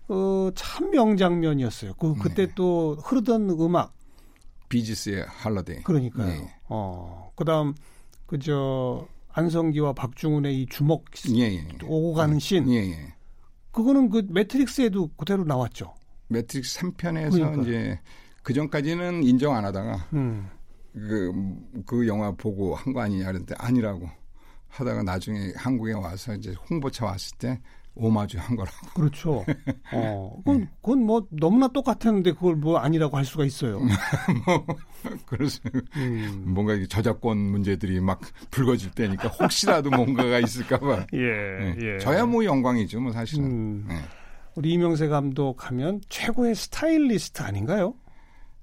어, 0.09 0.51
참 0.55 0.91
명장면이었어요. 0.91 1.95
그 1.95 2.15
그때 2.15 2.47
네. 2.47 2.53
또 2.55 2.97
흐르던 3.03 3.51
음악 3.51 3.95
비지스의 4.69 5.25
할러데이. 5.29 5.83
그러니까요. 5.83 6.31
예. 6.31 6.51
어 6.69 7.33
그다음 7.35 7.75
그저 8.27 9.07
안성기와 9.33 9.93
박중훈의 9.93 10.63
이 10.63 10.67
주먹 10.67 11.05
예, 11.37 11.43
예. 11.55 11.67
오고 11.85 12.15
가는 12.15 12.39
씬 12.39 12.69
예, 12.73 12.77
예. 12.91 13.15
그거는 13.73 14.11
그 14.11 14.27
매트릭스에도 14.29 15.09
그대로 15.17 15.45
나왔죠. 15.45 15.95
매트릭스 16.29 16.81
3편에서 16.81 17.33
그러니까. 17.33 17.63
이제 17.63 18.01
그 18.43 18.53
전까지는 18.53 19.23
인정 19.25 19.55
안 19.55 19.65
하다가 19.65 20.07
음. 20.13 20.49
그, 20.93 21.33
그 21.87 22.07
영화 22.09 22.33
보고 22.33 22.75
한 22.75 22.93
거 22.93 23.01
아니냐 23.01 23.27
그랬는데 23.27 23.55
아니라고 23.59 24.09
하다가 24.71 25.03
나중에 25.03 25.53
한국에 25.57 25.93
와서 25.93 26.35
이제 26.35 26.55
홍보차 26.69 27.07
왔을 27.07 27.37
때 27.39 27.61
오마주 27.95 28.39
한 28.39 28.57
거라고. 28.57 28.77
그렇죠. 28.95 29.45
어, 29.93 30.35
그건, 30.39 30.69
그건 30.81 31.05
뭐 31.05 31.27
너무나 31.31 31.69
똑같았는데 31.69 32.33
그걸 32.33 32.57
뭐 32.57 32.79
아니라고 32.79 33.17
할 33.17 33.25
수가 33.25 33.45
있어요. 33.45 33.81
그래서 35.27 35.61
음. 35.97 36.45
뭔가 36.47 36.75
저작권 36.89 37.37
문제들이 37.37 38.01
막 38.01 38.21
불거질 38.51 38.93
때니까 38.93 39.29
혹시라도 39.29 39.91
뭔가가 39.91 40.39
있을까봐. 40.39 41.07
예, 41.15 41.19
예. 41.19 41.77
예. 41.83 41.99
저야 41.99 42.25
뭐 42.25 42.45
영광이죠, 42.45 43.01
뭐 43.01 43.13
사실은. 43.13 43.45
음, 43.45 43.89
예. 43.91 43.97
우리 44.55 44.73
이명세 44.73 45.09
감독 45.09 45.69
하면 45.69 46.01
최고의 46.09 46.55
스타일리스트 46.55 47.43
아닌가요? 47.43 47.95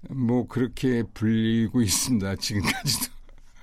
뭐 0.09 0.47
그렇게 0.47 1.03
불리고 1.13 1.81
있습니다, 1.81 2.35
지금까지도. 2.37 3.13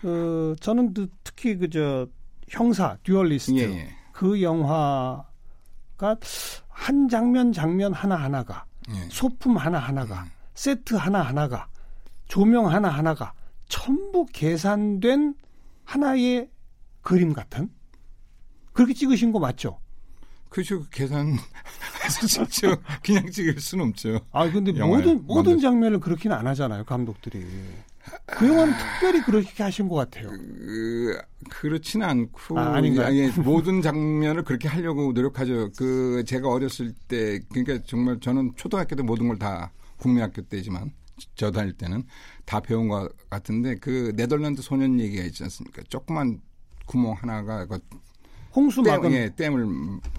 어, 0.05 0.55
저는 0.61 0.93
그 0.93 1.09
특히 1.23 1.57
그저 1.57 2.07
형사 2.49 2.97
듀얼리스트 3.03 3.57
예, 3.57 3.63
예. 3.63 3.89
그 4.13 4.43
영화가 4.43 6.17
한 6.69 7.09
장면 7.09 7.53
장면 7.53 7.93
하나 7.93 8.17
하나가 8.17 8.65
예. 8.91 9.09
소품 9.11 9.57
하나 9.57 9.79
하나가 9.79 10.27
세트 10.55 10.95
하나 10.95 11.23
하나가 11.23 11.69
조명 12.29 12.71
하나 12.71 12.89
하나가 12.89 13.33
전부 13.69 14.27
계산된 14.27 15.35
하나의 15.85 16.51
그림 17.03 17.33
같은 17.33 17.71
그렇게 18.73 18.95
찍으신 18.95 19.33
거 19.33 19.39
맞죠? 19.39 19.79
그죠, 22.05 22.27
찍죠. 22.29 22.77
그냥 23.03 23.31
찍을 23.31 23.61
수는 23.61 23.89
없죠. 23.89 24.21
아 24.31 24.51
근데 24.51 24.73
모든 24.73 25.27
모든 25.27 25.59
장면을 25.59 25.99
그렇게는 26.01 26.37
안 26.37 26.47
하잖아요 26.49 26.85
감독들이. 26.85 27.45
그 28.27 28.49
영화는 28.49 28.75
특별히 28.77 29.23
그렇게 29.23 29.63
하신 29.63 29.89
것 29.89 29.97
같아요. 29.97 30.31
그, 30.31 31.19
그렇지는 31.51 32.07
않고. 32.07 32.59
아, 32.59 32.75
아닌가요? 32.77 33.15
예, 33.17 33.31
모든 33.43 33.81
장면을 33.83 34.43
그렇게 34.45 34.69
하려고 34.69 35.13
노력하죠. 35.13 35.71
그, 35.77 36.23
제가 36.27 36.49
어렸을 36.49 36.93
때, 37.09 37.41
그러니까 37.51 37.79
정말 37.87 38.19
저는 38.21 38.53
초등학교 38.57 38.95
때 38.97 39.03
모든 39.03 39.29
걸 39.29 39.39
다 39.39 39.73
국민학교 39.99 40.43
때지만, 40.43 40.93
저 41.35 41.51
다닐 41.51 41.73
때는 41.73 42.05
다 42.45 42.61
배운 42.61 42.89
것 42.89 43.11
같은데, 43.31 43.77
그 43.77 44.13
네덜란드 44.17 44.61
소년 44.63 45.01
얘기가 45.01 45.25
있지 45.25 45.43
않습니까? 45.45 45.83
조그만 45.89 46.41
구멍 46.87 47.13
하나가 47.15 47.65
그 47.67 47.79
홍수 48.55 48.83
댐, 48.83 48.93
막은 48.95 49.13
예, 49.13 49.31
댐을 49.35 49.67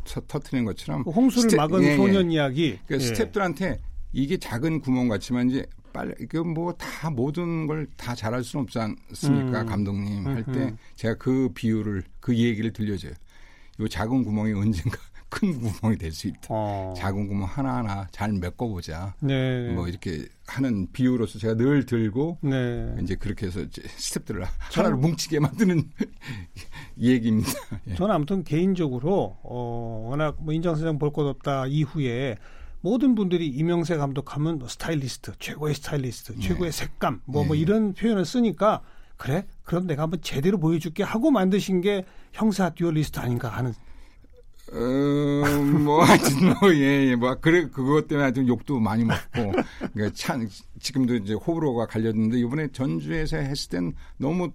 터- 0.06 0.22
터트리는 0.28 0.66
것처럼. 0.66 1.04
그 1.04 1.12
홍수를 1.12 1.50
스텝- 1.52 1.58
막은 1.58 1.84
예, 1.84 1.88
예. 1.92 1.96
소년 1.98 2.32
이야기. 2.32 2.80
그 2.88 2.96
예. 2.96 2.98
스탭들한테 2.98 3.80
이게 4.12 4.38
작은 4.38 4.82
구멍 4.82 5.08
같지만 5.08 5.50
이제 5.50 5.66
빨리 5.96 6.14
그 6.28 6.38
뭐 6.44 6.74
다 6.78 7.10
모든 7.10 7.66
걸 7.68 7.88
다 7.98 8.14
잘할 8.16 8.44
수는 8.44 8.64
없지 8.64 8.80
않습니까 8.80 9.62
음. 9.62 9.66
감독님 9.66 10.26
할때 10.28 10.52
음흠. 10.52 10.76
제가 10.96 11.16
그 11.16 11.50
비유를 11.54 12.04
그 12.20 12.36
얘기를 12.38 12.72
들려줘요. 12.74 13.14
요 13.80 13.88
작은 13.88 14.24
구멍이 14.24 14.54
언젠가 14.54 14.98
큰 15.30 15.60
구멍이 15.60 15.98
될 15.98 16.12
수 16.14 16.28
있다. 16.28 16.40
어. 16.50 16.94
작은 16.96 17.28
구멍 17.28 17.46
하나 17.48 17.78
하나 17.78 18.08
잘 18.12 18.32
메꿔보자. 18.32 19.16
네. 19.20 19.74
뭐 19.74 19.88
이렇게 19.88 20.26
하는 20.48 20.88
비유로서 20.94 21.40
제가 21.40 21.56
늘 21.56 21.86
들고 21.86 22.38
네. 22.42 22.96
이제 23.02 23.16
그렇게 23.16 23.48
해서 23.48 23.60
이제 23.62 23.82
스탭들을 23.82 24.46
하나를 24.72 24.96
뭉치게 24.98 25.40
만드는 25.40 25.90
얘기입니다. 27.00 27.50
예. 27.88 27.96
저는 27.96 28.16
아무튼 28.16 28.44
개인적으로 28.44 29.38
어 29.44 30.08
워낙 30.10 30.38
뭐 30.40 30.54
인정사정 30.54 31.00
볼 31.00 31.12
것 31.12 31.26
없다 31.28 31.68
이후에 31.68 32.38
모든 32.86 33.16
분들이 33.16 33.48
이명세 33.48 33.98
감독하면 33.98 34.60
뭐 34.60 34.68
스타일리스트 34.68 35.32
최고의 35.40 35.74
스타일리스트 35.74 36.34
네. 36.34 36.40
최고의 36.40 36.72
색감 36.72 37.22
뭐뭐 37.26 37.56
네. 37.56 37.58
이런 37.58 37.94
표현을 37.96 38.26
쓰니까 38.26 38.84
그래 39.18 39.48
그럼 39.64 39.88
내가 39.88 40.04
한번 40.04 40.22
제대로 40.22 40.60
보여줄게 40.60 41.02
하고 41.02 41.32
만드신 41.32 41.82
게 41.82 42.06
형사 42.32 42.70
듀얼리스트 42.70 43.20
아닌가 43.20 43.50
하는 43.50 43.74
어, 44.72 44.78
뭐, 44.78 46.04
하여튼, 46.04 46.56
뭐, 46.60 46.74
예, 46.74 47.10
예, 47.10 47.16
뭐, 47.16 47.36
그래, 47.36 47.70
그것 47.70 48.08
때문에 48.08 48.24
하여튼 48.24 48.48
욕도 48.48 48.80
많이 48.80 49.04
먹고, 49.04 49.52
그러니까 49.94 50.10
참, 50.16 50.50
지금도 50.80 51.18
이제 51.18 51.36
호불호가 51.36 51.86
갈렸는데, 51.86 52.40
이번에 52.40 52.70
전주에서 52.72 53.38
했을 53.38 53.70
땐 53.70 53.94
너무 54.18 54.52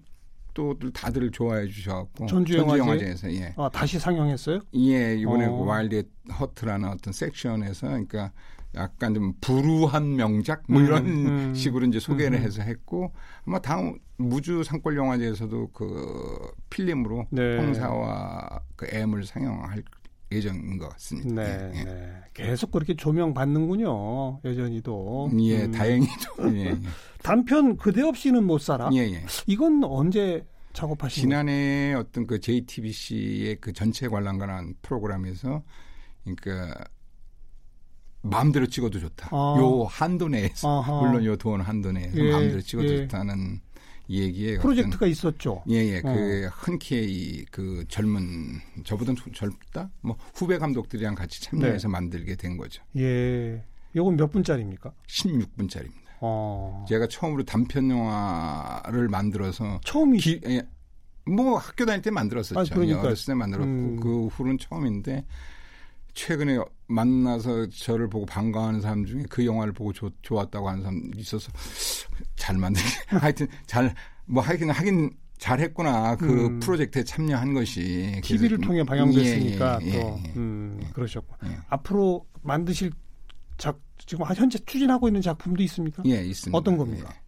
또 0.53 0.75
다들 0.93 1.31
좋아해 1.31 1.67
주셔갖고. 1.67 2.25
전주 2.27 2.57
영화제? 2.57 2.79
영화제 2.79 3.07
에서, 3.07 3.31
예. 3.33 3.53
아, 3.57 3.69
다시 3.71 3.99
상영했어요? 3.99 4.61
예, 4.75 5.15
이번에 5.15 5.45
어. 5.45 5.51
그 5.55 5.65
Wild 5.65 6.03
Heart라는 6.39 6.89
어떤 6.89 7.13
섹션에서, 7.13 7.87
그러니까 7.87 8.31
약간 8.75 9.13
좀 9.13 9.33
불우한 9.41 10.15
명작? 10.15 10.63
뭐 10.67 10.79
음, 10.81 10.85
이런 10.85 11.05
음. 11.05 11.55
식으로 11.55 11.85
이제 11.85 11.99
소개를 11.99 12.39
음. 12.39 12.43
해서 12.43 12.61
했고, 12.61 13.13
아마 13.45 13.59
다음 13.59 13.97
무주 14.17 14.63
산골 14.63 14.97
영화제에서도 14.97 15.69
그 15.73 16.51
필름으로 16.69 17.27
네. 17.31 17.57
형사와 17.57 18.61
그 18.75 18.87
M을 18.91 19.25
상영할 19.25 19.83
예정인 20.31 20.77
것 20.77 20.89
같습니다. 20.89 21.43
네, 21.43 21.71
예, 21.75 21.83
네. 21.83 22.13
계속 22.33 22.71
그렇게 22.71 22.95
조명 22.95 23.33
받는군요. 23.33 24.39
여전히도. 24.45 25.31
예, 25.39 25.65
음. 25.65 25.71
다행히도. 25.71 26.55
예, 26.55 26.77
단편 27.21 27.77
그대 27.77 28.01
없이는 28.01 28.43
못 28.43 28.59
살아. 28.59 28.89
예, 28.93 28.99
예. 28.99 29.25
이건 29.47 29.83
언제 29.83 30.45
작업하신? 30.73 31.23
지난해 31.23 31.93
어떤 31.93 32.25
그 32.25 32.39
JTBC의 32.39 33.57
그 33.59 33.73
전체 33.73 34.07
관람관한 34.07 34.75
프로그램에서 34.81 35.63
그러니까 36.23 36.81
마음대로 38.21 38.67
찍어도 38.67 38.99
좋다. 38.99 39.29
아. 39.31 39.55
요 39.59 39.83
한도 39.83 40.29
내에서 40.29 40.79
아하. 40.81 41.01
물론 41.01 41.25
요돈 41.25 41.61
한도 41.61 41.91
내에서 41.91 42.17
예, 42.17 42.31
마음대로 42.31 42.61
찍어도 42.61 42.87
예. 42.87 42.97
좋다는 43.01 43.59
얘기에 44.11 44.57
프로젝트가 44.59 45.05
있었죠. 45.07 45.63
예예 45.69 45.99
어. 45.99 46.13
그 46.13 46.49
흔쾌히 46.53 47.45
그 47.51 47.85
젊은 47.87 48.59
저보다 48.83 49.13
젊다 49.33 49.89
뭐 50.01 50.17
후배 50.33 50.57
감독들이랑 50.57 51.15
같이 51.15 51.41
참여해서 51.41 51.87
네. 51.87 51.91
만들게 51.91 52.35
된 52.35 52.57
거죠. 52.57 52.83
예. 52.97 53.63
요건 53.95 54.15
몇 54.15 54.31
분짜리입니까? 54.31 54.93
16분짜리입니다. 55.07 56.01
어. 56.21 56.85
제가 56.87 57.07
처음으로 57.07 57.43
단편 57.43 57.89
영화를 57.89 59.09
만들어서 59.09 59.81
처음이 59.83 60.19
기, 60.19 60.39
예, 60.45 60.61
뭐 61.25 61.57
학교 61.57 61.85
다닐 61.85 62.01
때 62.01 62.11
만들었었죠. 62.11 62.59
아, 62.59 62.63
그러니까요. 62.63 63.03
어렸을 63.03 63.33
때 63.33 63.35
만들었고 63.35 63.69
음. 63.69 63.99
그 63.99 64.27
후로는 64.27 64.59
처음인데 64.59 65.25
최근에 66.13 66.57
만나서 66.87 67.67
저를 67.69 68.09
보고 68.09 68.25
반가워하는 68.25 68.81
사람 68.81 69.05
중에 69.05 69.23
그 69.29 69.45
영화를 69.45 69.73
보고 69.73 69.93
조, 69.93 70.09
좋았다고 70.21 70.67
하는 70.69 70.81
사람 70.81 71.01
있어서 71.15 71.51
잘 72.35 72.57
만들 72.57 72.81
하여튼 73.07 73.47
잘 73.65 73.93
뭐 74.25 74.41
하긴 74.41 74.69
하긴 74.69 75.11
잘했구나 75.39 76.15
그 76.15 76.45
음. 76.45 76.59
프로젝트에 76.59 77.03
참여한 77.03 77.53
것이 77.53 78.21
TV를 78.23 78.59
통해 78.61 78.83
방영됐으니까 78.83 79.79
예, 79.81 79.87
예, 79.87 79.91
또 79.91 80.19
예, 80.19 80.23
예. 80.29 80.33
음, 80.37 80.79
그러셨고 80.93 81.35
예. 81.47 81.57
앞으로 81.67 82.25
만드실 82.41 82.91
작 83.57 83.77
지금 84.05 84.25
현재 84.35 84.57
추진하고 84.59 85.07
있는 85.09 85.21
작품도 85.21 85.61
있습니까? 85.63 86.03
예, 86.05 86.23
있습니다. 86.23 86.57
어떤 86.57 86.77
겁니까? 86.77 87.09
예. 87.13 87.21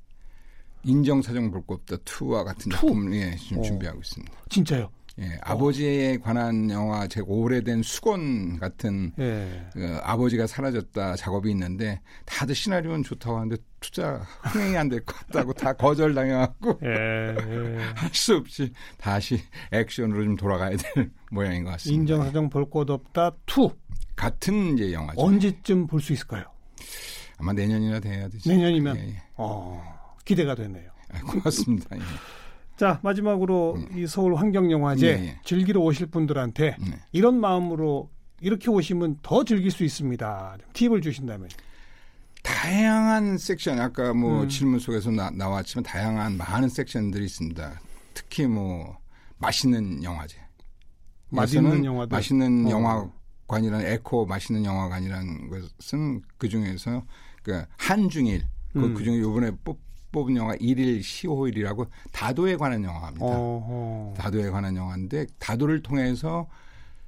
인정사정 0.89 1.51
볼 1.51 1.65
것 1.65 1.79
없다 1.81 1.97
2와 1.97 2.43
같은 2.45 2.71
two? 2.71 2.77
작품을 2.77 3.13
예, 3.15 3.35
지금 3.35 3.59
어. 3.59 3.61
준비하고 3.63 3.99
있습니다. 3.99 4.33
진짜요? 4.49 4.89
예, 5.19 5.37
아버지에 5.43 6.17
관한 6.17 6.69
영화 6.71 7.07
제 7.07 7.21
오래된 7.21 7.83
숙원 7.83 8.57
같은 8.59 9.11
예. 9.19 9.67
그 9.73 9.99
아버지가 10.01 10.47
사라졌다 10.47 11.15
작업이 11.17 11.51
있는데 11.51 12.01
다들 12.25 12.55
시나리오는 12.55 13.03
좋다고 13.03 13.37
하는데 13.37 13.57
투자 13.79 14.25
흥행이 14.41 14.75
안 14.75 14.89
될 14.89 15.05
것 15.05 15.15
같다고 15.15 15.53
다 15.53 15.73
거절당해갖고 15.77 16.79
예. 16.83 16.89
예. 16.89 17.77
할수 17.95 18.37
없이 18.37 18.71
다시 18.97 19.39
액션으로 19.71 20.23
좀 20.23 20.35
돌아가야 20.35 20.75
될 20.77 21.11
모양인 21.29 21.63
것 21.63 21.71
같습니다. 21.71 22.01
인정사정 22.01 22.49
볼것 22.49 22.89
없다 22.89 23.31
2 23.45 23.69
같은 24.15 24.73
이제 24.77 24.93
영화죠. 24.93 25.21
언제쯤 25.21 25.85
볼 25.87 26.01
수 26.01 26.13
있을까요? 26.13 26.43
아마 27.37 27.53
내년이나 27.53 27.99
돼야 27.99 28.27
되지. 28.29 28.49
내년이면 28.49 28.97
예, 28.97 29.01
예. 29.09 29.23
어, 29.35 29.83
기대가 30.25 30.55
되네요. 30.55 30.89
아, 31.11 31.19
고맙습니다. 31.21 31.95
예. 32.83 32.87
자 32.87 32.99
마지막으로 33.01 33.77
이 33.95 34.05
서울 34.07 34.35
환경영화제 34.35 35.07
예, 35.07 35.11
예. 35.11 35.39
즐기러 35.45 35.79
오실 35.79 36.07
분들한테 36.07 36.75
네. 36.79 36.99
이런 37.13 37.39
마음으로 37.39 38.09
이렇게 38.41 38.69
오시면 38.69 39.19
더 39.21 39.45
즐길 39.45 39.71
수 39.71 39.85
있습니다. 39.85 40.57
좀 40.59 40.69
팁을 40.73 41.01
주신다면. 41.01 41.47
다양한 42.43 43.37
섹션 43.37 43.79
아까 43.79 44.13
뭐 44.13 44.41
음. 44.41 44.49
질문 44.49 44.79
속에서 44.79 45.11
나, 45.11 45.29
나왔지만 45.29 45.83
다양한 45.83 46.35
많은 46.35 46.67
섹션들이 46.67 47.23
있습니다. 47.23 47.79
특히 48.13 48.47
뭐 48.47 48.97
맛있는 49.37 50.03
영화제. 50.03 50.37
맛있는 51.29 51.85
영화들. 51.85 52.13
맛있는 52.13 52.65
어. 52.67 52.69
영화관이라는 52.69 53.85
에코 53.85 54.25
맛있는 54.25 54.65
영화관이라는 54.65 55.49
것은 55.49 56.21
그 56.37 56.49
중에서 56.49 57.03
그 57.43 57.63
한중일 57.77 58.43
그, 58.73 58.79
음. 58.79 58.93
그 58.93 59.03
중에 59.03 59.19
요번에 59.19 59.51
뽑, 59.63 59.79
뽑은 60.13 60.37
영화 60.37 60.55
일일 60.59 61.03
시호일이라고 61.03 61.87
다도에 62.13 62.55
관한 62.55 62.85
영화입니다. 62.85 63.25
어허. 63.25 64.13
다도에 64.15 64.49
관한 64.49 64.77
영화인데 64.77 65.25
다도를 65.39 65.81
통해서 65.81 66.47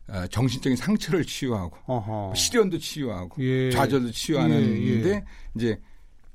어, 0.08 0.28
정신적인 0.28 0.76
상처를 0.76 1.24
치유하고 1.24 1.78
어허. 1.86 2.34
시련도 2.36 2.78
치유하고 2.80 3.42
예. 3.42 3.72
좌절도 3.72 4.12
치유하는데 4.12 4.82
예, 4.82 5.12
예. 5.12 5.24
이제 5.56 5.80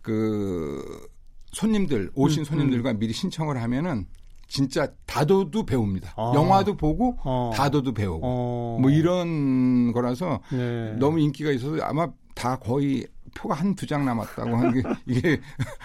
그 0.00 1.08
손님들 1.52 2.10
오신 2.14 2.42
음, 2.42 2.44
손님들과 2.44 2.94
미리 2.94 3.12
신청을 3.12 3.60
하면은 3.60 4.06
진짜 4.46 4.88
다도도 5.06 5.66
배웁니다. 5.66 6.14
아. 6.16 6.32
영화도 6.34 6.76
보고 6.76 7.16
어. 7.22 7.52
다도도 7.54 7.92
배우고 7.94 8.20
어. 8.22 8.78
뭐 8.80 8.90
이런 8.90 9.92
거라서 9.92 10.40
네. 10.50 10.94
너무 10.98 11.20
인기가 11.20 11.50
있어서 11.50 11.82
아마 11.82 12.08
다 12.34 12.56
거의 12.56 13.06
표가 13.34 13.54
한 13.56 13.74
두 13.74 13.86
장 13.86 14.04
남았다고 14.04 14.56
하는 14.56 14.72
게 14.74 14.82
이게 15.06 15.40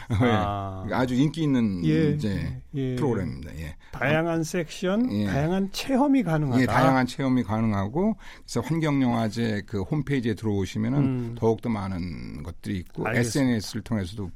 아. 0.10 0.86
예, 0.90 0.94
아주 0.94 1.16
인기 1.16 1.44
있는 1.44 1.84
예. 1.86 2.12
이제 2.12 2.62
예. 2.76 2.96
프로그램입니다. 2.96 3.56
예. 3.58 3.76
다양한 3.92 4.44
섹션, 4.44 5.12
예. 5.14 5.26
다양한 5.28 5.70
체험이 5.72 6.24
가능하다. 6.24 6.62
예, 6.62 6.66
다양한 6.66 7.06
체험이 7.08 7.44
가능하고 7.44 8.16
그래서 8.44 8.62
환경영화제 8.62 9.64
그 9.66 9.82
홈페이지에 9.82 10.34
들어오시면은 10.36 11.00
음. 11.00 11.36
더욱 11.38 11.62
더 11.62 11.70
많은 11.70 12.44
것들이 12.44 12.78
있고 12.80 13.08
알겠습니다. 13.08 13.56
SNS를 13.56 13.82
통해서도 13.84 14.30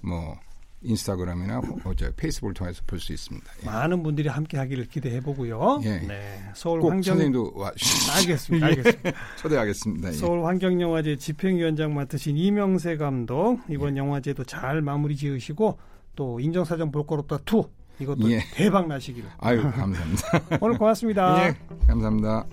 뭐 0.00 0.36
인스타그램이나 0.84 1.58
어, 1.84 1.92
저 1.96 2.10
페이스북을 2.16 2.54
통해서 2.54 2.82
볼 2.86 2.98
수 2.98 3.12
있습니다. 3.12 3.46
예. 3.62 3.66
많은 3.66 4.02
분들이 4.02 4.28
함께 4.28 4.56
하기를 4.58 4.86
기대해 4.86 5.20
보고요. 5.20 5.80
예. 5.84 5.98
네. 6.00 6.42
서울 6.54 6.80
꼭 6.80 6.90
환경 6.90 7.14
선생님도 7.14 7.52
와 7.54 7.72
알겠습니다. 8.16 8.66
알겠습니다. 8.66 9.12
초대하겠습니다. 9.38 10.08
예. 10.08 10.12
서울 10.12 10.44
환경영화제 10.44 11.16
집행위원장 11.16 11.94
맡으신 11.94 12.36
이명세 12.36 12.96
감독 12.96 13.60
이번 13.68 13.96
영화제도 13.96 14.44
잘 14.44 14.82
마무리 14.82 15.16
지으시고 15.16 15.78
또 16.16 16.40
인정사정 16.40 16.90
볼것 16.92 17.18
없다 17.20 17.38
2 17.52 17.62
이것도 18.00 18.30
예. 18.32 18.40
대박 18.54 18.88
나시기를. 18.88 19.28
아유 19.38 19.62
감사합니다. 19.62 20.40
오늘 20.60 20.78
고맙습니다. 20.78 21.46
예, 21.48 21.54
감사합니다. 21.86 22.46